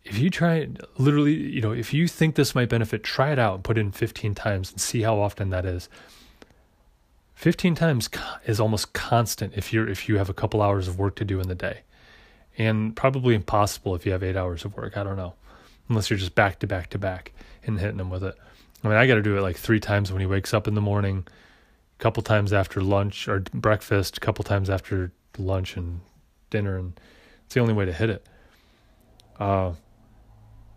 if 0.08 0.18
you 0.18 0.30
try 0.30 0.66
literally, 0.96 1.34
you 1.34 1.60
know, 1.60 1.72
if 1.72 1.92
you 1.92 2.08
think 2.08 2.34
this 2.34 2.54
might 2.54 2.70
benefit, 2.70 3.04
try 3.04 3.30
it 3.30 3.38
out 3.38 3.56
and 3.56 3.64
put 3.64 3.76
in 3.76 3.92
15 3.92 4.34
times 4.34 4.70
and 4.70 4.80
see 4.80 5.02
how 5.02 5.20
often 5.20 5.50
that 5.50 5.66
is. 5.66 5.88
15 7.34 7.74
times 7.74 8.08
is 8.46 8.58
almost 8.58 8.92
constant 8.94 9.52
if 9.54 9.72
you're 9.72 9.88
if 9.88 10.08
you 10.08 10.16
have 10.16 10.28
a 10.28 10.34
couple 10.34 10.60
hours 10.60 10.88
of 10.88 10.98
work 10.98 11.14
to 11.16 11.24
do 11.24 11.40
in 11.40 11.48
the 11.48 11.54
day. 11.54 11.80
And 12.56 12.96
probably 12.96 13.34
impossible 13.34 13.94
if 13.94 14.04
you 14.06 14.12
have 14.12 14.22
8 14.24 14.34
hours 14.34 14.64
of 14.64 14.76
work, 14.76 14.96
I 14.96 15.04
don't 15.04 15.16
know. 15.16 15.34
Unless 15.88 16.10
you're 16.10 16.18
just 16.18 16.34
back 16.34 16.58
to 16.60 16.66
back 16.66 16.90
to 16.90 16.98
back 16.98 17.32
and 17.64 17.78
hitting 17.78 17.98
them 17.98 18.10
with 18.10 18.24
it. 18.24 18.34
I 18.82 18.88
mean, 18.88 18.96
I 18.96 19.06
got 19.06 19.14
to 19.14 19.22
do 19.22 19.36
it 19.36 19.42
like 19.42 19.56
3 19.56 19.78
times 19.78 20.10
when 20.10 20.20
he 20.20 20.26
wakes 20.26 20.54
up 20.54 20.66
in 20.66 20.74
the 20.74 20.80
morning, 20.80 21.26
a 21.98 22.02
couple 22.02 22.22
times 22.22 22.52
after 22.52 22.80
lunch 22.80 23.28
or 23.28 23.40
breakfast, 23.52 24.16
a 24.16 24.20
couple 24.20 24.42
times 24.42 24.70
after 24.70 25.12
lunch 25.36 25.76
and 25.76 26.00
dinner 26.50 26.76
and 26.78 26.98
it's 27.44 27.54
the 27.54 27.60
only 27.60 27.74
way 27.74 27.84
to 27.84 27.92
hit 27.92 28.10
it. 28.10 28.26
Uh, 29.38 29.72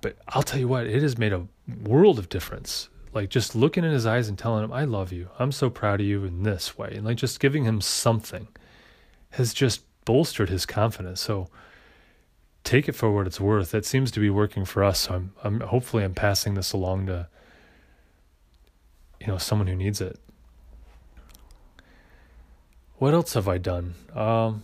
but 0.02 0.18
I'll 0.28 0.44
tell 0.44 0.60
you 0.60 0.68
what, 0.68 0.88
it 0.88 1.02
has 1.02 1.18
made 1.18 1.32
a 1.32 1.48
world 1.84 2.20
of 2.20 2.28
difference. 2.30 2.90
Like 3.14 3.30
just 3.30 3.56
looking 3.56 3.84
in 3.84 3.92
his 3.92 4.06
eyes 4.06 4.28
and 4.28 4.38
telling 4.38 4.64
him, 4.64 4.74
I 4.74 4.86
love 4.86 5.12
you. 5.12 5.30
I'm 5.38 5.52
so 5.52 5.70
proud 5.70 6.00
of 6.00 6.08
you 6.08 6.24
in 6.24 6.44
this 6.44 6.78
way. 6.78 6.94
And 6.96 7.06
like 7.06 7.18
just 7.18 7.40
giving 7.40 7.66
him 7.66 7.82
something 7.82 8.48
has 9.32 9.54
just 9.54 9.82
bolstered 10.06 10.50
his 10.50 10.66
confidence. 10.66 11.22
So 11.22 11.50
take 12.64 12.88
it 12.88 12.94
for 12.94 13.12
what 13.12 13.28
it's 13.28 13.40
worth. 13.40 13.72
That 13.72 13.86
seems 13.86 14.12
to 14.12 14.20
be 14.20 14.30
working 14.30 14.66
for 14.66 14.84
us. 14.84 15.02
So 15.02 15.16
I'm, 15.16 15.34
I'm 15.44 15.60
hopefully 15.60 16.04
I'm 16.04 16.14
passing 16.14 16.54
this 16.54 16.74
along 16.74 17.08
to, 17.08 17.28
you 19.20 19.28
know, 19.28 19.38
someone 19.38 19.68
who 19.68 19.76
needs 19.76 20.02
it. 20.02 20.18
What 22.98 23.14
else 23.14 23.34
have 23.34 23.48
I 23.48 23.58
done? 23.58 23.96
Um, 24.16 24.64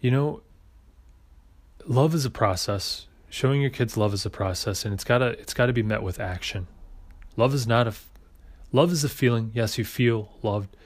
you 0.00 0.10
know, 0.10 0.42
love 1.86 2.14
is 2.14 2.24
a 2.24 2.30
process. 2.30 3.06
showing 3.28 3.62
your 3.62 3.70
kids 3.70 3.96
love 3.96 4.12
is 4.12 4.26
a 4.26 4.30
process 4.30 4.84
and 4.84 4.92
it's 4.92 5.04
got 5.04 5.18
to 5.18 5.28
it's 5.28 5.54
got 5.54 5.66
to 5.66 5.72
be 5.72 5.82
met 5.82 6.02
with 6.02 6.20
action. 6.20 6.66
Love 7.36 7.54
is 7.54 7.66
not 7.66 7.86
a 7.86 7.94
love 8.72 8.92
is 8.92 9.04
a 9.04 9.08
feeling. 9.08 9.50
Yes, 9.54 9.78
you 9.78 9.84
feel 9.84 10.32
loved, 10.42 10.76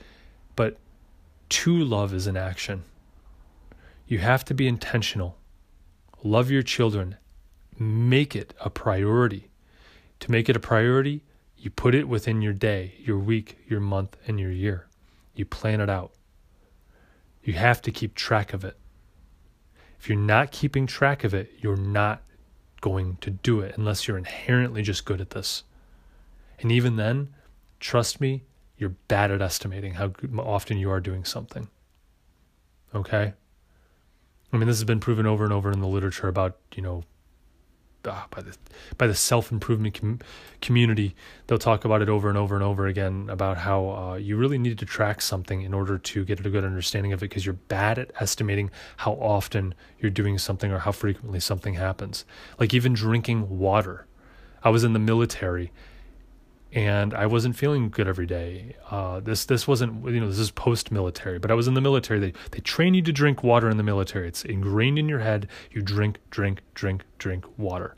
but 0.55 0.77
to 1.49 1.75
love 1.77 2.13
is 2.13 2.27
an 2.27 2.37
action. 2.37 2.83
You 4.07 4.19
have 4.19 4.45
to 4.45 4.53
be 4.53 4.67
intentional. 4.67 5.37
Love 6.23 6.49
your 6.49 6.63
children. 6.63 7.17
Make 7.77 8.35
it 8.35 8.53
a 8.61 8.69
priority. 8.69 9.49
To 10.21 10.31
make 10.31 10.49
it 10.49 10.55
a 10.55 10.59
priority, 10.59 11.23
you 11.57 11.69
put 11.69 11.93
it 11.93 12.07
within 12.07 12.41
your 12.41 12.53
day, 12.53 12.95
your 12.99 13.19
week, 13.19 13.59
your 13.67 13.79
month, 13.79 14.17
and 14.25 14.39
your 14.39 14.51
year. 14.51 14.87
You 15.35 15.45
plan 15.45 15.81
it 15.81 15.89
out. 15.89 16.11
You 17.43 17.53
have 17.53 17.81
to 17.83 17.91
keep 17.91 18.15
track 18.15 18.53
of 18.53 18.63
it. 18.63 18.77
If 19.99 20.09
you're 20.09 20.17
not 20.17 20.51
keeping 20.51 20.87
track 20.87 21.23
of 21.23 21.33
it, 21.33 21.51
you're 21.59 21.75
not 21.75 22.21
going 22.81 23.17
to 23.21 23.31
do 23.31 23.61
it 23.61 23.77
unless 23.77 24.07
you're 24.07 24.17
inherently 24.17 24.81
just 24.81 25.05
good 25.05 25.19
at 25.21 25.31
this. 25.31 25.63
And 26.59 26.71
even 26.71 26.95
then, 26.95 27.33
trust 27.79 28.21
me, 28.21 28.43
you're 28.77 28.95
bad 29.07 29.31
at 29.31 29.41
estimating 29.41 29.95
how 29.95 30.13
often 30.37 30.77
you 30.77 30.91
are 30.91 30.99
doing 30.99 31.25
something. 31.25 31.67
Okay? 32.93 33.33
I 34.53 34.57
mean, 34.57 34.67
this 34.67 34.77
has 34.77 34.83
been 34.83 34.99
proven 34.99 35.25
over 35.25 35.43
and 35.43 35.53
over 35.53 35.71
in 35.71 35.81
the 35.81 35.87
literature 35.87 36.27
about, 36.27 36.57
you 36.75 36.81
know, 36.81 37.03
uh, 38.05 38.23
by 38.29 38.41
the 38.41 38.55
by 38.97 39.07
the 39.07 39.15
self 39.15 39.51
improvement 39.51 39.99
com- 39.99 40.19
community. 40.61 41.15
They'll 41.47 41.57
talk 41.57 41.85
about 41.85 42.01
it 42.01 42.09
over 42.09 42.29
and 42.29 42.37
over 42.37 42.55
and 42.55 42.63
over 42.63 42.87
again 42.87 43.27
about 43.29 43.57
how 43.57 43.89
uh, 43.89 44.15
you 44.15 44.37
really 44.37 44.57
need 44.57 44.77
to 44.79 44.85
track 44.85 45.21
something 45.21 45.61
in 45.61 45.73
order 45.73 45.97
to 45.97 46.25
get 46.25 46.45
a 46.45 46.49
good 46.49 46.63
understanding 46.63 47.13
of 47.13 47.21
it 47.21 47.29
because 47.29 47.45
you're 47.45 47.53
bad 47.53 47.99
at 47.99 48.11
estimating 48.19 48.71
how 48.97 49.13
often 49.13 49.73
you're 49.99 50.11
doing 50.11 50.37
something 50.37 50.71
or 50.71 50.79
how 50.79 50.91
frequently 50.91 51.39
something 51.39 51.75
happens. 51.75 52.25
Like 52.59 52.73
even 52.73 52.93
drinking 52.93 53.57
water. 53.57 54.05
I 54.63 54.69
was 54.69 54.83
in 54.83 54.93
the 54.93 54.99
military 54.99 55.71
and 56.73 57.13
I 57.13 57.27
wasn't 57.27 57.55
feeling 57.55 57.89
good 57.89 58.07
every 58.07 58.25
day. 58.25 58.75
Uh, 58.91 59.19
this 59.19 59.45
this 59.45 59.67
wasn't 59.67 60.05
you 60.05 60.19
know 60.19 60.27
this 60.27 60.39
is 60.39 60.51
post 60.51 60.91
military, 60.91 61.39
but 61.39 61.49
I 61.49 61.53
was 61.53 61.67
in 61.67 61.73
the 61.73 61.81
military. 61.81 62.19
They 62.19 62.33
they 62.51 62.59
train 62.59 62.93
you 62.93 63.01
to 63.03 63.13
drink 63.13 63.43
water 63.43 63.69
in 63.69 63.77
the 63.77 63.83
military. 63.83 64.27
It's 64.27 64.43
ingrained 64.43 64.99
in 64.99 65.07
your 65.07 65.19
head. 65.19 65.47
You 65.71 65.81
drink, 65.81 66.19
drink, 66.29 66.61
drink, 66.73 67.03
drink 67.17 67.45
water. 67.57 67.95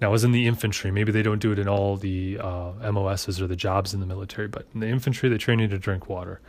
Now 0.00 0.08
I 0.08 0.10
was 0.10 0.24
in 0.24 0.32
the 0.32 0.46
infantry. 0.46 0.90
Maybe 0.90 1.12
they 1.12 1.22
don't 1.22 1.40
do 1.40 1.52
it 1.52 1.58
in 1.58 1.68
all 1.68 1.96
the 1.96 2.38
uh, 2.38 2.92
MOSs 2.92 3.40
or 3.40 3.46
the 3.46 3.56
jobs 3.56 3.94
in 3.94 4.00
the 4.00 4.06
military, 4.06 4.48
but 4.48 4.66
in 4.74 4.80
the 4.80 4.88
infantry 4.88 5.28
they 5.28 5.38
train 5.38 5.58
you 5.58 5.68
to 5.68 5.78
drink 5.78 6.08
water. 6.08 6.40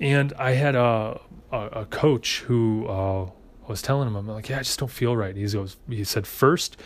And 0.00 0.32
I 0.34 0.52
had 0.52 0.74
a 0.74 1.20
a, 1.52 1.66
a 1.66 1.84
coach 1.86 2.40
who 2.40 2.86
uh, 2.88 3.30
was 3.68 3.80
telling 3.80 4.08
him, 4.08 4.16
I'm 4.16 4.26
like, 4.26 4.48
yeah, 4.48 4.58
I 4.58 4.62
just 4.62 4.78
don't 4.78 4.90
feel 4.90 5.16
right. 5.16 5.36
He 5.36 5.46
goes, 5.46 5.76
he 5.88 6.02
said, 6.02 6.26
first, 6.26 6.76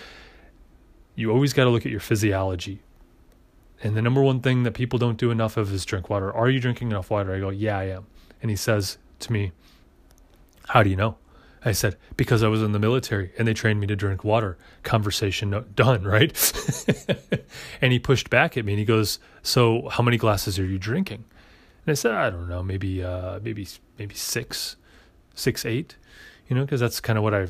you 1.14 1.30
always 1.30 1.54
got 1.54 1.64
to 1.64 1.70
look 1.70 1.86
at 1.86 1.90
your 1.90 2.00
physiology 2.00 2.82
and 3.82 3.96
the 3.96 4.02
number 4.02 4.22
one 4.22 4.40
thing 4.40 4.64
that 4.64 4.72
people 4.72 4.98
don't 4.98 5.18
do 5.18 5.30
enough 5.30 5.56
of 5.56 5.72
is 5.72 5.84
drink 5.84 6.10
water. 6.10 6.34
Are 6.34 6.50
you 6.50 6.60
drinking 6.60 6.90
enough 6.90 7.10
water? 7.10 7.34
I 7.34 7.40
go, 7.40 7.50
Yeah, 7.50 7.78
I 7.78 7.84
am. 7.84 8.06
And 8.42 8.50
he 8.50 8.56
says 8.56 8.98
to 9.20 9.32
me, 9.32 9.52
How 10.68 10.82
do 10.82 10.90
you 10.90 10.96
know? 10.96 11.16
I 11.64 11.72
said, 11.72 11.96
Because 12.16 12.42
I 12.42 12.48
was 12.48 12.62
in 12.62 12.72
the 12.72 12.78
military 12.78 13.32
and 13.38 13.46
they 13.46 13.54
trained 13.54 13.80
me 13.80 13.86
to 13.86 13.96
drink 13.96 14.24
water. 14.24 14.58
Conversation 14.82 15.64
done, 15.74 16.04
right? 16.04 16.52
and 17.80 17.92
he 17.92 17.98
pushed 17.98 18.30
back 18.30 18.56
at 18.56 18.64
me 18.64 18.72
and 18.72 18.78
he 18.80 18.84
goes, 18.84 19.20
So 19.42 19.88
how 19.90 20.02
many 20.02 20.16
glasses 20.16 20.58
are 20.58 20.66
you 20.66 20.78
drinking? 20.78 21.24
And 21.86 21.92
I 21.92 21.94
said, 21.94 22.12
I 22.12 22.30
don't 22.30 22.48
know, 22.48 22.62
maybe, 22.62 23.02
uh, 23.02 23.38
maybe, 23.42 23.66
maybe 23.98 24.14
six, 24.14 24.76
six, 25.34 25.64
eight, 25.64 25.96
you 26.48 26.56
know, 26.56 26.62
because 26.62 26.80
that's 26.80 27.00
kind 27.00 27.16
of 27.16 27.22
what 27.22 27.34
I 27.34 27.46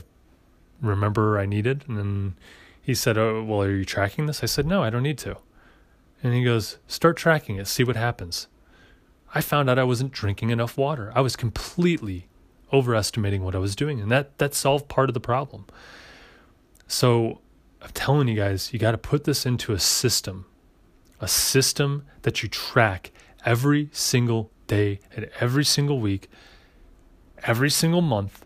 remember 0.83 1.39
I 1.39 1.47
needed. 1.47 1.85
And 1.89 1.97
then 1.97 2.35
he 2.83 2.95
said, 2.95 3.17
Oh, 3.17 3.43
well, 3.43 3.63
are 3.63 3.75
you 3.75 3.87
tracking 3.87 4.27
this? 4.27 4.43
I 4.43 4.47
said, 4.47 4.67
No, 4.67 4.83
I 4.83 4.91
don't 4.91 5.03
need 5.03 5.19
to. 5.19 5.39
And 6.23 6.35
he 6.35 6.45
goes, 6.45 6.79
Start 6.87 7.17
tracking 7.17 7.57
it, 7.57 7.67
see 7.67 7.85
what 7.85 7.97
happens. 7.97 8.49
I 9.35 9.41
found 9.41 9.69
out 9.69 9.79
I 9.79 9.85
wasn't 9.85 10.13
drinking 10.13 10.51
enough 10.51 10.77
water. 10.77 11.13
I 11.15 11.21
was 11.21 11.37
completely 11.37 12.29
overestimating 12.73 13.43
what 13.43 13.55
I 13.55 13.59
was 13.59 13.77
doing, 13.77 14.01
and 14.01 14.11
that, 14.11 14.39
that 14.39 14.55
solved 14.55 14.89
part 14.89 15.11
of 15.11 15.15
the 15.15 15.21
problem. 15.21 15.67
So 16.87 17.41
I'm 17.83 17.91
telling 17.91 18.29
you 18.29 18.35
guys, 18.35 18.73
you 18.73 18.79
got 18.79 18.93
to 18.93 18.99
put 18.99 19.25
this 19.25 19.45
into 19.47 19.73
a 19.73 19.79
system, 19.79 20.47
a 21.21 21.29
system 21.29 22.05
that 22.23 22.43
you 22.43 22.49
track 22.49 23.13
every 23.45 23.91
single 23.93 24.51
day 24.67 25.01
and 25.15 25.31
every 25.41 25.65
single 25.65 26.01
week, 26.01 26.31
every 27.43 27.71
single 27.71 28.03
month 28.03 28.45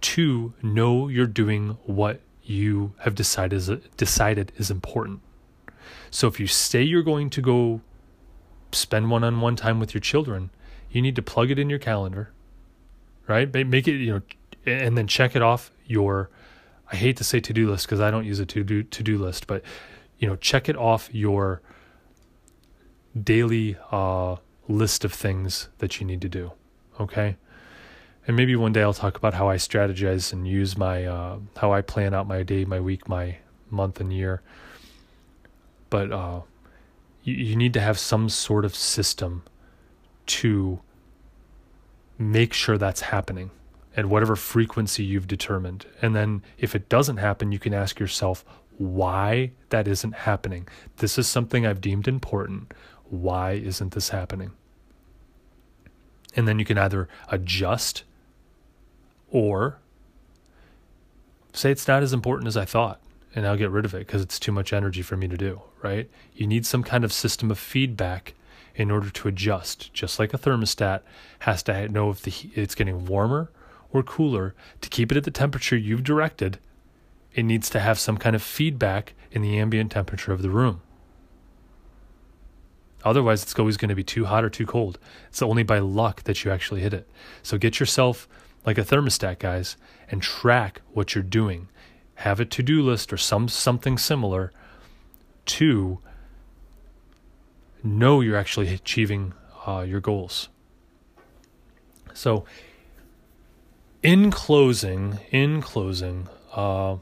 to 0.00 0.54
know 0.62 1.08
you're 1.08 1.26
doing 1.26 1.78
what 1.84 2.20
you 2.42 2.92
have 2.98 3.14
decided 3.14 3.56
is, 3.56 3.70
decided 3.96 4.52
is 4.56 4.70
important. 4.70 5.20
So 6.10 6.26
if 6.28 6.40
you 6.40 6.46
say 6.46 6.82
you're 6.82 7.02
going 7.02 7.30
to 7.30 7.40
go 7.40 7.80
spend 8.72 9.10
one 9.10 9.24
on 9.24 9.40
one 9.40 9.56
time 9.56 9.80
with 9.80 9.94
your 9.94 10.00
children, 10.00 10.50
you 10.90 11.02
need 11.02 11.16
to 11.16 11.22
plug 11.22 11.50
it 11.50 11.58
in 11.58 11.68
your 11.68 11.78
calendar, 11.78 12.30
right? 13.26 13.52
Make 13.52 13.88
it, 13.88 13.96
you 13.96 14.12
know, 14.14 14.22
and 14.64 14.96
then 14.96 15.06
check 15.06 15.36
it 15.36 15.42
off 15.42 15.70
your, 15.86 16.30
I 16.90 16.96
hate 16.96 17.16
to 17.18 17.24
say 17.24 17.40
to 17.40 17.52
do 17.52 17.70
list 17.70 17.86
because 17.86 18.00
I 18.00 18.10
don't 18.10 18.24
use 18.24 18.40
a 18.40 18.46
to 18.46 18.64
do 18.64 18.82
to 18.82 19.02
do 19.02 19.18
list, 19.18 19.46
but 19.46 19.62
you 20.18 20.28
know, 20.28 20.36
check 20.36 20.68
it 20.68 20.76
off 20.76 21.08
your 21.12 21.60
daily 23.20 23.76
uh, 23.90 24.36
list 24.68 25.04
of 25.04 25.12
things 25.12 25.68
that 25.78 26.00
you 26.00 26.06
need 26.06 26.20
to 26.22 26.28
do. 26.28 26.52
Okay. 27.00 27.36
And 28.26 28.36
maybe 28.36 28.56
one 28.56 28.72
day 28.72 28.82
I'll 28.82 28.94
talk 28.94 29.16
about 29.16 29.34
how 29.34 29.48
I 29.48 29.56
strategize 29.56 30.32
and 30.32 30.48
use 30.48 30.76
my, 30.76 31.04
uh, 31.04 31.38
how 31.56 31.72
I 31.72 31.82
plan 31.82 32.12
out 32.12 32.26
my 32.26 32.42
day, 32.42 32.64
my 32.64 32.80
week, 32.80 33.08
my 33.08 33.38
month, 33.70 34.00
and 34.00 34.12
year 34.12 34.42
but 35.90 36.12
uh, 36.12 36.40
you, 37.22 37.34
you 37.34 37.56
need 37.56 37.74
to 37.74 37.80
have 37.80 37.98
some 37.98 38.28
sort 38.28 38.64
of 38.64 38.74
system 38.74 39.42
to 40.26 40.80
make 42.18 42.52
sure 42.52 42.78
that's 42.78 43.02
happening 43.02 43.50
at 43.96 44.06
whatever 44.06 44.36
frequency 44.36 45.04
you've 45.04 45.26
determined. 45.26 45.86
And 46.02 46.14
then 46.14 46.42
if 46.58 46.74
it 46.74 46.88
doesn't 46.88 47.18
happen, 47.18 47.52
you 47.52 47.58
can 47.58 47.74
ask 47.74 47.98
yourself 47.98 48.44
why 48.78 49.52
that 49.70 49.88
isn't 49.88 50.12
happening. 50.12 50.68
This 50.98 51.18
is 51.18 51.26
something 51.26 51.66
I've 51.66 51.80
deemed 51.80 52.06
important. 52.06 52.72
Why 53.08 53.52
isn't 53.52 53.92
this 53.92 54.10
happening? 54.10 54.52
And 56.34 56.46
then 56.46 56.58
you 56.58 56.64
can 56.66 56.76
either 56.76 57.08
adjust 57.28 58.04
or 59.30 59.78
say 61.54 61.70
it's 61.70 61.88
not 61.88 62.02
as 62.02 62.12
important 62.12 62.48
as 62.48 62.56
I 62.56 62.66
thought 62.66 63.00
and 63.36 63.46
I'll 63.46 63.56
get 63.56 63.70
rid 63.70 63.84
of 63.84 63.94
it 63.94 63.98
because 63.98 64.22
it's 64.22 64.38
too 64.40 64.50
much 64.50 64.72
energy 64.72 65.02
for 65.02 65.16
me 65.16 65.28
to 65.28 65.36
do, 65.36 65.60
right? 65.86 66.10
You 66.34 66.46
need 66.46 66.66
some 66.66 66.82
kind 66.82 67.04
of 67.04 67.12
system 67.12 67.50
of 67.50 67.58
feedback 67.58 68.34
in 68.74 68.90
order 68.90 69.08
to 69.08 69.28
adjust, 69.28 69.92
just 69.94 70.18
like 70.18 70.34
a 70.34 70.38
thermostat 70.38 71.00
has 71.40 71.62
to 71.64 71.88
know 71.88 72.10
if 72.10 72.22
the 72.22 72.32
it's 72.54 72.74
getting 72.74 73.06
warmer 73.06 73.50
or 73.92 74.02
cooler 74.02 74.54
to 74.80 74.88
keep 74.88 75.10
it 75.10 75.16
at 75.16 75.24
the 75.24 75.30
temperature 75.30 75.76
you've 75.76 76.02
directed. 76.02 76.58
It 77.34 77.44
needs 77.44 77.70
to 77.70 77.80
have 77.80 77.98
some 77.98 78.16
kind 78.16 78.34
of 78.34 78.42
feedback 78.42 79.14
in 79.30 79.42
the 79.42 79.58
ambient 79.58 79.92
temperature 79.92 80.32
of 80.32 80.42
the 80.42 80.50
room. 80.50 80.80
Otherwise, 83.04 83.42
it's 83.42 83.56
always 83.58 83.76
going 83.76 83.90
to 83.90 83.94
be 83.94 84.02
too 84.02 84.24
hot 84.24 84.44
or 84.44 84.50
too 84.50 84.66
cold. 84.66 84.98
It's 85.28 85.40
only 85.40 85.62
by 85.62 85.78
luck 85.78 86.24
that 86.24 86.44
you 86.44 86.50
actually 86.50 86.80
hit 86.80 86.92
it. 86.92 87.06
So 87.42 87.56
get 87.56 87.78
yourself 87.78 88.26
like 88.64 88.78
a 88.78 88.84
thermostat, 88.84 89.38
guys, 89.38 89.76
and 90.10 90.20
track 90.20 90.80
what 90.92 91.14
you're 91.14 91.22
doing 91.22 91.68
have 92.16 92.40
a 92.40 92.44
to-do 92.44 92.82
list 92.82 93.12
or 93.12 93.16
some 93.16 93.48
something 93.48 93.98
similar 93.98 94.52
to 95.46 95.98
know 97.82 98.20
you're 98.20 98.36
actually 98.36 98.72
achieving 98.72 99.32
uh, 99.66 99.80
your 99.80 100.00
goals. 100.00 100.48
So, 102.12 102.44
in 104.02 104.30
closing, 104.30 105.18
in 105.30 105.60
closing, 105.60 106.28
uh, 106.52 106.96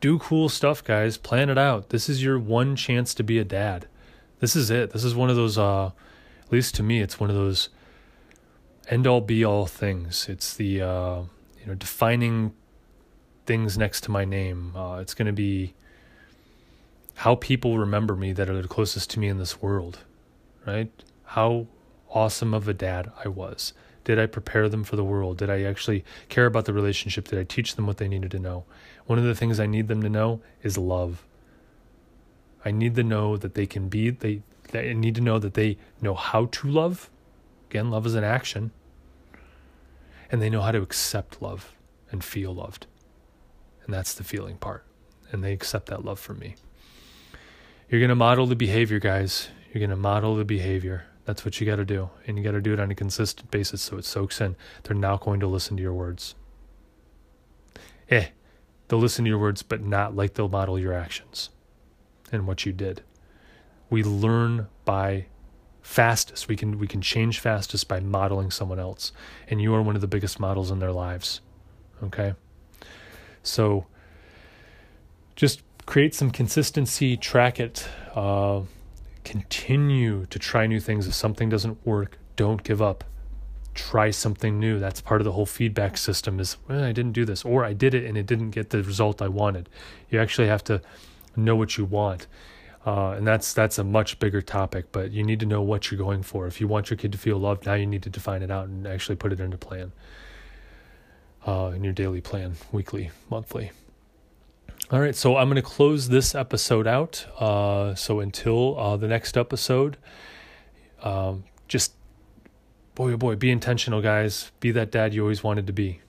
do 0.00 0.18
cool 0.18 0.48
stuff, 0.48 0.84
guys. 0.84 1.16
Plan 1.16 1.50
it 1.50 1.58
out. 1.58 1.88
This 1.90 2.08
is 2.08 2.22
your 2.22 2.38
one 2.38 2.76
chance 2.76 3.14
to 3.14 3.22
be 3.22 3.38
a 3.38 3.44
dad. 3.44 3.88
This 4.40 4.54
is 4.54 4.70
it. 4.70 4.92
This 4.92 5.04
is 5.04 5.14
one 5.14 5.30
of 5.30 5.36
those. 5.36 5.58
Uh, 5.58 5.86
at 5.86 6.52
least 6.52 6.74
to 6.76 6.82
me, 6.82 7.00
it's 7.00 7.18
one 7.18 7.30
of 7.30 7.36
those 7.36 7.68
end 8.88 9.06
all 9.06 9.20
be 9.20 9.44
all 9.44 9.66
things. 9.66 10.28
It's 10.28 10.54
the 10.54 10.82
uh, 10.82 11.20
you 11.60 11.66
know 11.66 11.74
defining 11.74 12.54
things 13.46 13.76
next 13.78 14.02
to 14.02 14.10
my 14.10 14.24
name. 14.24 14.76
Uh, 14.76 14.98
it's 14.98 15.14
going 15.14 15.26
to 15.26 15.32
be 15.32 15.74
how 17.18 17.34
people 17.34 17.78
remember 17.78 18.14
me 18.14 18.32
that 18.32 18.48
are 18.48 18.62
the 18.62 18.68
closest 18.68 19.10
to 19.10 19.18
me 19.18 19.26
in 19.26 19.38
this 19.38 19.60
world, 19.60 19.98
right? 20.64 20.88
How 21.24 21.66
awesome 22.10 22.54
of 22.54 22.68
a 22.68 22.72
dad 22.72 23.10
I 23.24 23.26
was. 23.26 23.72
Did 24.04 24.20
I 24.20 24.26
prepare 24.26 24.68
them 24.68 24.84
for 24.84 24.94
the 24.94 25.02
world? 25.02 25.38
Did 25.38 25.50
I 25.50 25.62
actually 25.62 26.04
care 26.28 26.46
about 26.46 26.66
the 26.66 26.72
relationship? 26.72 27.26
Did 27.26 27.40
I 27.40 27.42
teach 27.42 27.74
them 27.74 27.88
what 27.88 27.96
they 27.96 28.06
needed 28.06 28.30
to 28.30 28.38
know? 28.38 28.66
One 29.06 29.18
of 29.18 29.24
the 29.24 29.34
things 29.34 29.58
I 29.58 29.66
need 29.66 29.88
them 29.88 30.00
to 30.02 30.08
know 30.08 30.40
is 30.62 30.78
love. 30.78 31.24
I 32.64 32.70
need 32.70 32.94
to 32.94 33.02
know 33.02 33.36
that 33.36 33.54
they 33.54 33.66
can 33.66 33.88
be 33.88 34.10
they 34.10 34.42
I 34.72 34.92
need 34.92 35.16
to 35.16 35.20
know 35.20 35.40
that 35.40 35.54
they 35.54 35.76
know 36.00 36.14
how 36.14 36.46
to 36.46 36.68
love. 36.68 37.10
Again, 37.68 37.90
love 37.90 38.06
is 38.06 38.14
an 38.14 38.22
action. 38.22 38.70
And 40.30 40.40
they 40.40 40.50
know 40.50 40.62
how 40.62 40.70
to 40.70 40.82
accept 40.82 41.42
love 41.42 41.72
and 42.12 42.22
feel 42.22 42.54
loved. 42.54 42.86
And 43.84 43.92
that's 43.92 44.14
the 44.14 44.22
feeling 44.22 44.56
part. 44.56 44.84
And 45.32 45.42
they 45.42 45.52
accept 45.52 45.86
that 45.86 46.04
love 46.04 46.20
from 46.20 46.38
me. 46.38 46.54
You're 47.88 48.00
going 48.00 48.10
to 48.10 48.14
model 48.14 48.46
the 48.46 48.56
behavior, 48.56 48.98
guys. 48.98 49.48
You're 49.72 49.80
going 49.80 49.90
to 49.90 49.96
model 49.96 50.36
the 50.36 50.44
behavior. 50.44 51.06
That's 51.24 51.44
what 51.44 51.58
you 51.60 51.66
got 51.66 51.76
to 51.76 51.84
do. 51.84 52.10
And 52.26 52.36
you 52.36 52.44
got 52.44 52.52
to 52.52 52.60
do 52.60 52.72
it 52.72 52.80
on 52.80 52.90
a 52.90 52.94
consistent 52.94 53.50
basis 53.50 53.80
so 53.80 53.96
it 53.96 54.04
soaks 54.04 54.40
in. 54.40 54.56
They're 54.82 54.96
not 54.96 55.20
going 55.20 55.40
to 55.40 55.46
listen 55.46 55.76
to 55.78 55.82
your 55.82 55.94
words. 55.94 56.34
Eh, 58.10 58.26
they'll 58.88 58.98
listen 58.98 59.24
to 59.24 59.28
your 59.28 59.38
words, 59.38 59.62
but 59.62 59.82
not 59.82 60.14
like 60.14 60.34
they'll 60.34 60.48
model 60.48 60.78
your 60.78 60.92
actions 60.92 61.50
and 62.30 62.46
what 62.46 62.66
you 62.66 62.72
did. 62.72 63.02
We 63.88 64.02
learn 64.02 64.68
by 64.84 65.26
fastest. 65.80 66.48
We 66.48 66.56
can 66.56 66.78
we 66.78 66.86
can 66.86 67.00
change 67.00 67.40
fastest 67.40 67.88
by 67.88 68.00
modeling 68.00 68.50
someone 68.50 68.78
else. 68.78 69.12
And 69.48 69.62
you 69.62 69.74
are 69.74 69.82
one 69.82 69.94
of 69.94 70.02
the 70.02 70.06
biggest 70.06 70.38
models 70.38 70.70
in 70.70 70.78
their 70.78 70.92
lives. 70.92 71.40
Okay? 72.02 72.34
So 73.42 73.86
just 75.36 75.62
create 75.88 76.14
some 76.14 76.30
consistency, 76.30 77.16
track 77.16 77.58
it, 77.58 77.88
uh, 78.14 78.60
continue 79.24 80.26
to 80.26 80.38
try 80.38 80.66
new 80.66 80.78
things. 80.78 81.06
If 81.06 81.14
something 81.14 81.48
doesn't 81.48 81.78
work, 81.86 82.18
don't 82.36 82.62
give 82.62 82.82
up. 82.82 83.04
Try 83.72 84.10
something 84.10 84.60
new. 84.60 84.78
That's 84.78 85.00
part 85.00 85.22
of 85.22 85.24
the 85.24 85.32
whole 85.32 85.46
feedback 85.46 85.96
system 85.96 86.40
is 86.40 86.58
well, 86.68 86.84
I 86.84 86.92
didn't 86.92 87.12
do 87.12 87.24
this 87.24 87.42
or 87.42 87.64
I 87.64 87.72
did 87.72 87.94
it 87.94 88.04
and 88.04 88.18
it 88.18 88.26
didn't 88.26 88.50
get 88.50 88.68
the 88.68 88.82
result 88.82 89.22
I 89.22 89.28
wanted. 89.28 89.70
You 90.10 90.20
actually 90.20 90.48
have 90.48 90.62
to 90.64 90.82
know 91.36 91.56
what 91.56 91.78
you 91.78 91.86
want. 91.86 92.26
Uh, 92.84 93.12
and 93.12 93.26
that's 93.26 93.54
that's 93.54 93.78
a 93.78 93.84
much 93.84 94.18
bigger 94.18 94.42
topic, 94.42 94.92
but 94.92 95.10
you 95.12 95.24
need 95.24 95.40
to 95.40 95.46
know 95.46 95.62
what 95.62 95.90
you're 95.90 95.98
going 95.98 96.22
for. 96.22 96.46
If 96.46 96.60
you 96.60 96.68
want 96.68 96.90
your 96.90 96.98
kid 96.98 97.12
to 97.12 97.18
feel 97.18 97.38
loved, 97.38 97.64
now 97.64 97.74
you 97.74 97.86
need 97.86 98.02
to 98.02 98.10
define 98.10 98.42
it 98.42 98.50
out 98.50 98.68
and 98.68 98.86
actually 98.86 99.16
put 99.16 99.32
it 99.32 99.40
into 99.40 99.56
plan 99.56 99.92
uh, 101.46 101.72
in 101.74 101.82
your 101.82 101.94
daily 101.94 102.20
plan, 102.20 102.56
weekly, 102.72 103.10
monthly. 103.30 103.70
All 104.90 105.00
right, 105.00 105.14
so 105.14 105.36
I'm 105.36 105.48
going 105.48 105.56
to 105.56 105.62
close 105.62 106.08
this 106.08 106.34
episode 106.34 106.86
out. 106.86 107.26
Uh, 107.38 107.94
so 107.94 108.20
until 108.20 108.78
uh, 108.78 108.96
the 108.96 109.06
next 109.06 109.36
episode, 109.36 109.98
um, 111.02 111.44
just 111.66 111.92
boy, 112.94 113.12
oh 113.12 113.18
boy, 113.18 113.36
be 113.36 113.50
intentional, 113.50 114.00
guys. 114.00 114.50
Be 114.60 114.70
that 114.70 114.90
dad 114.90 115.12
you 115.12 115.20
always 115.20 115.44
wanted 115.44 115.66
to 115.66 115.74
be. 115.74 116.00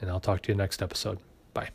And 0.00 0.08
I'll 0.08 0.18
talk 0.18 0.40
to 0.42 0.52
you 0.52 0.56
next 0.56 0.80
episode. 0.80 1.18
Bye. 1.52 1.68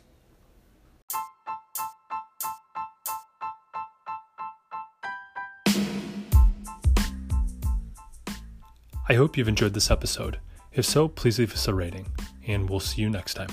I 9.08 9.14
hope 9.14 9.36
you've 9.36 9.46
enjoyed 9.46 9.74
this 9.74 9.92
episode. 9.92 10.40
If 10.72 10.84
so, 10.84 11.06
please 11.06 11.38
leave 11.38 11.52
us 11.52 11.68
a 11.68 11.72
rating, 11.72 12.08
and 12.48 12.68
we'll 12.68 12.80
see 12.80 13.00
you 13.00 13.08
next 13.08 13.34
time. 13.34 13.50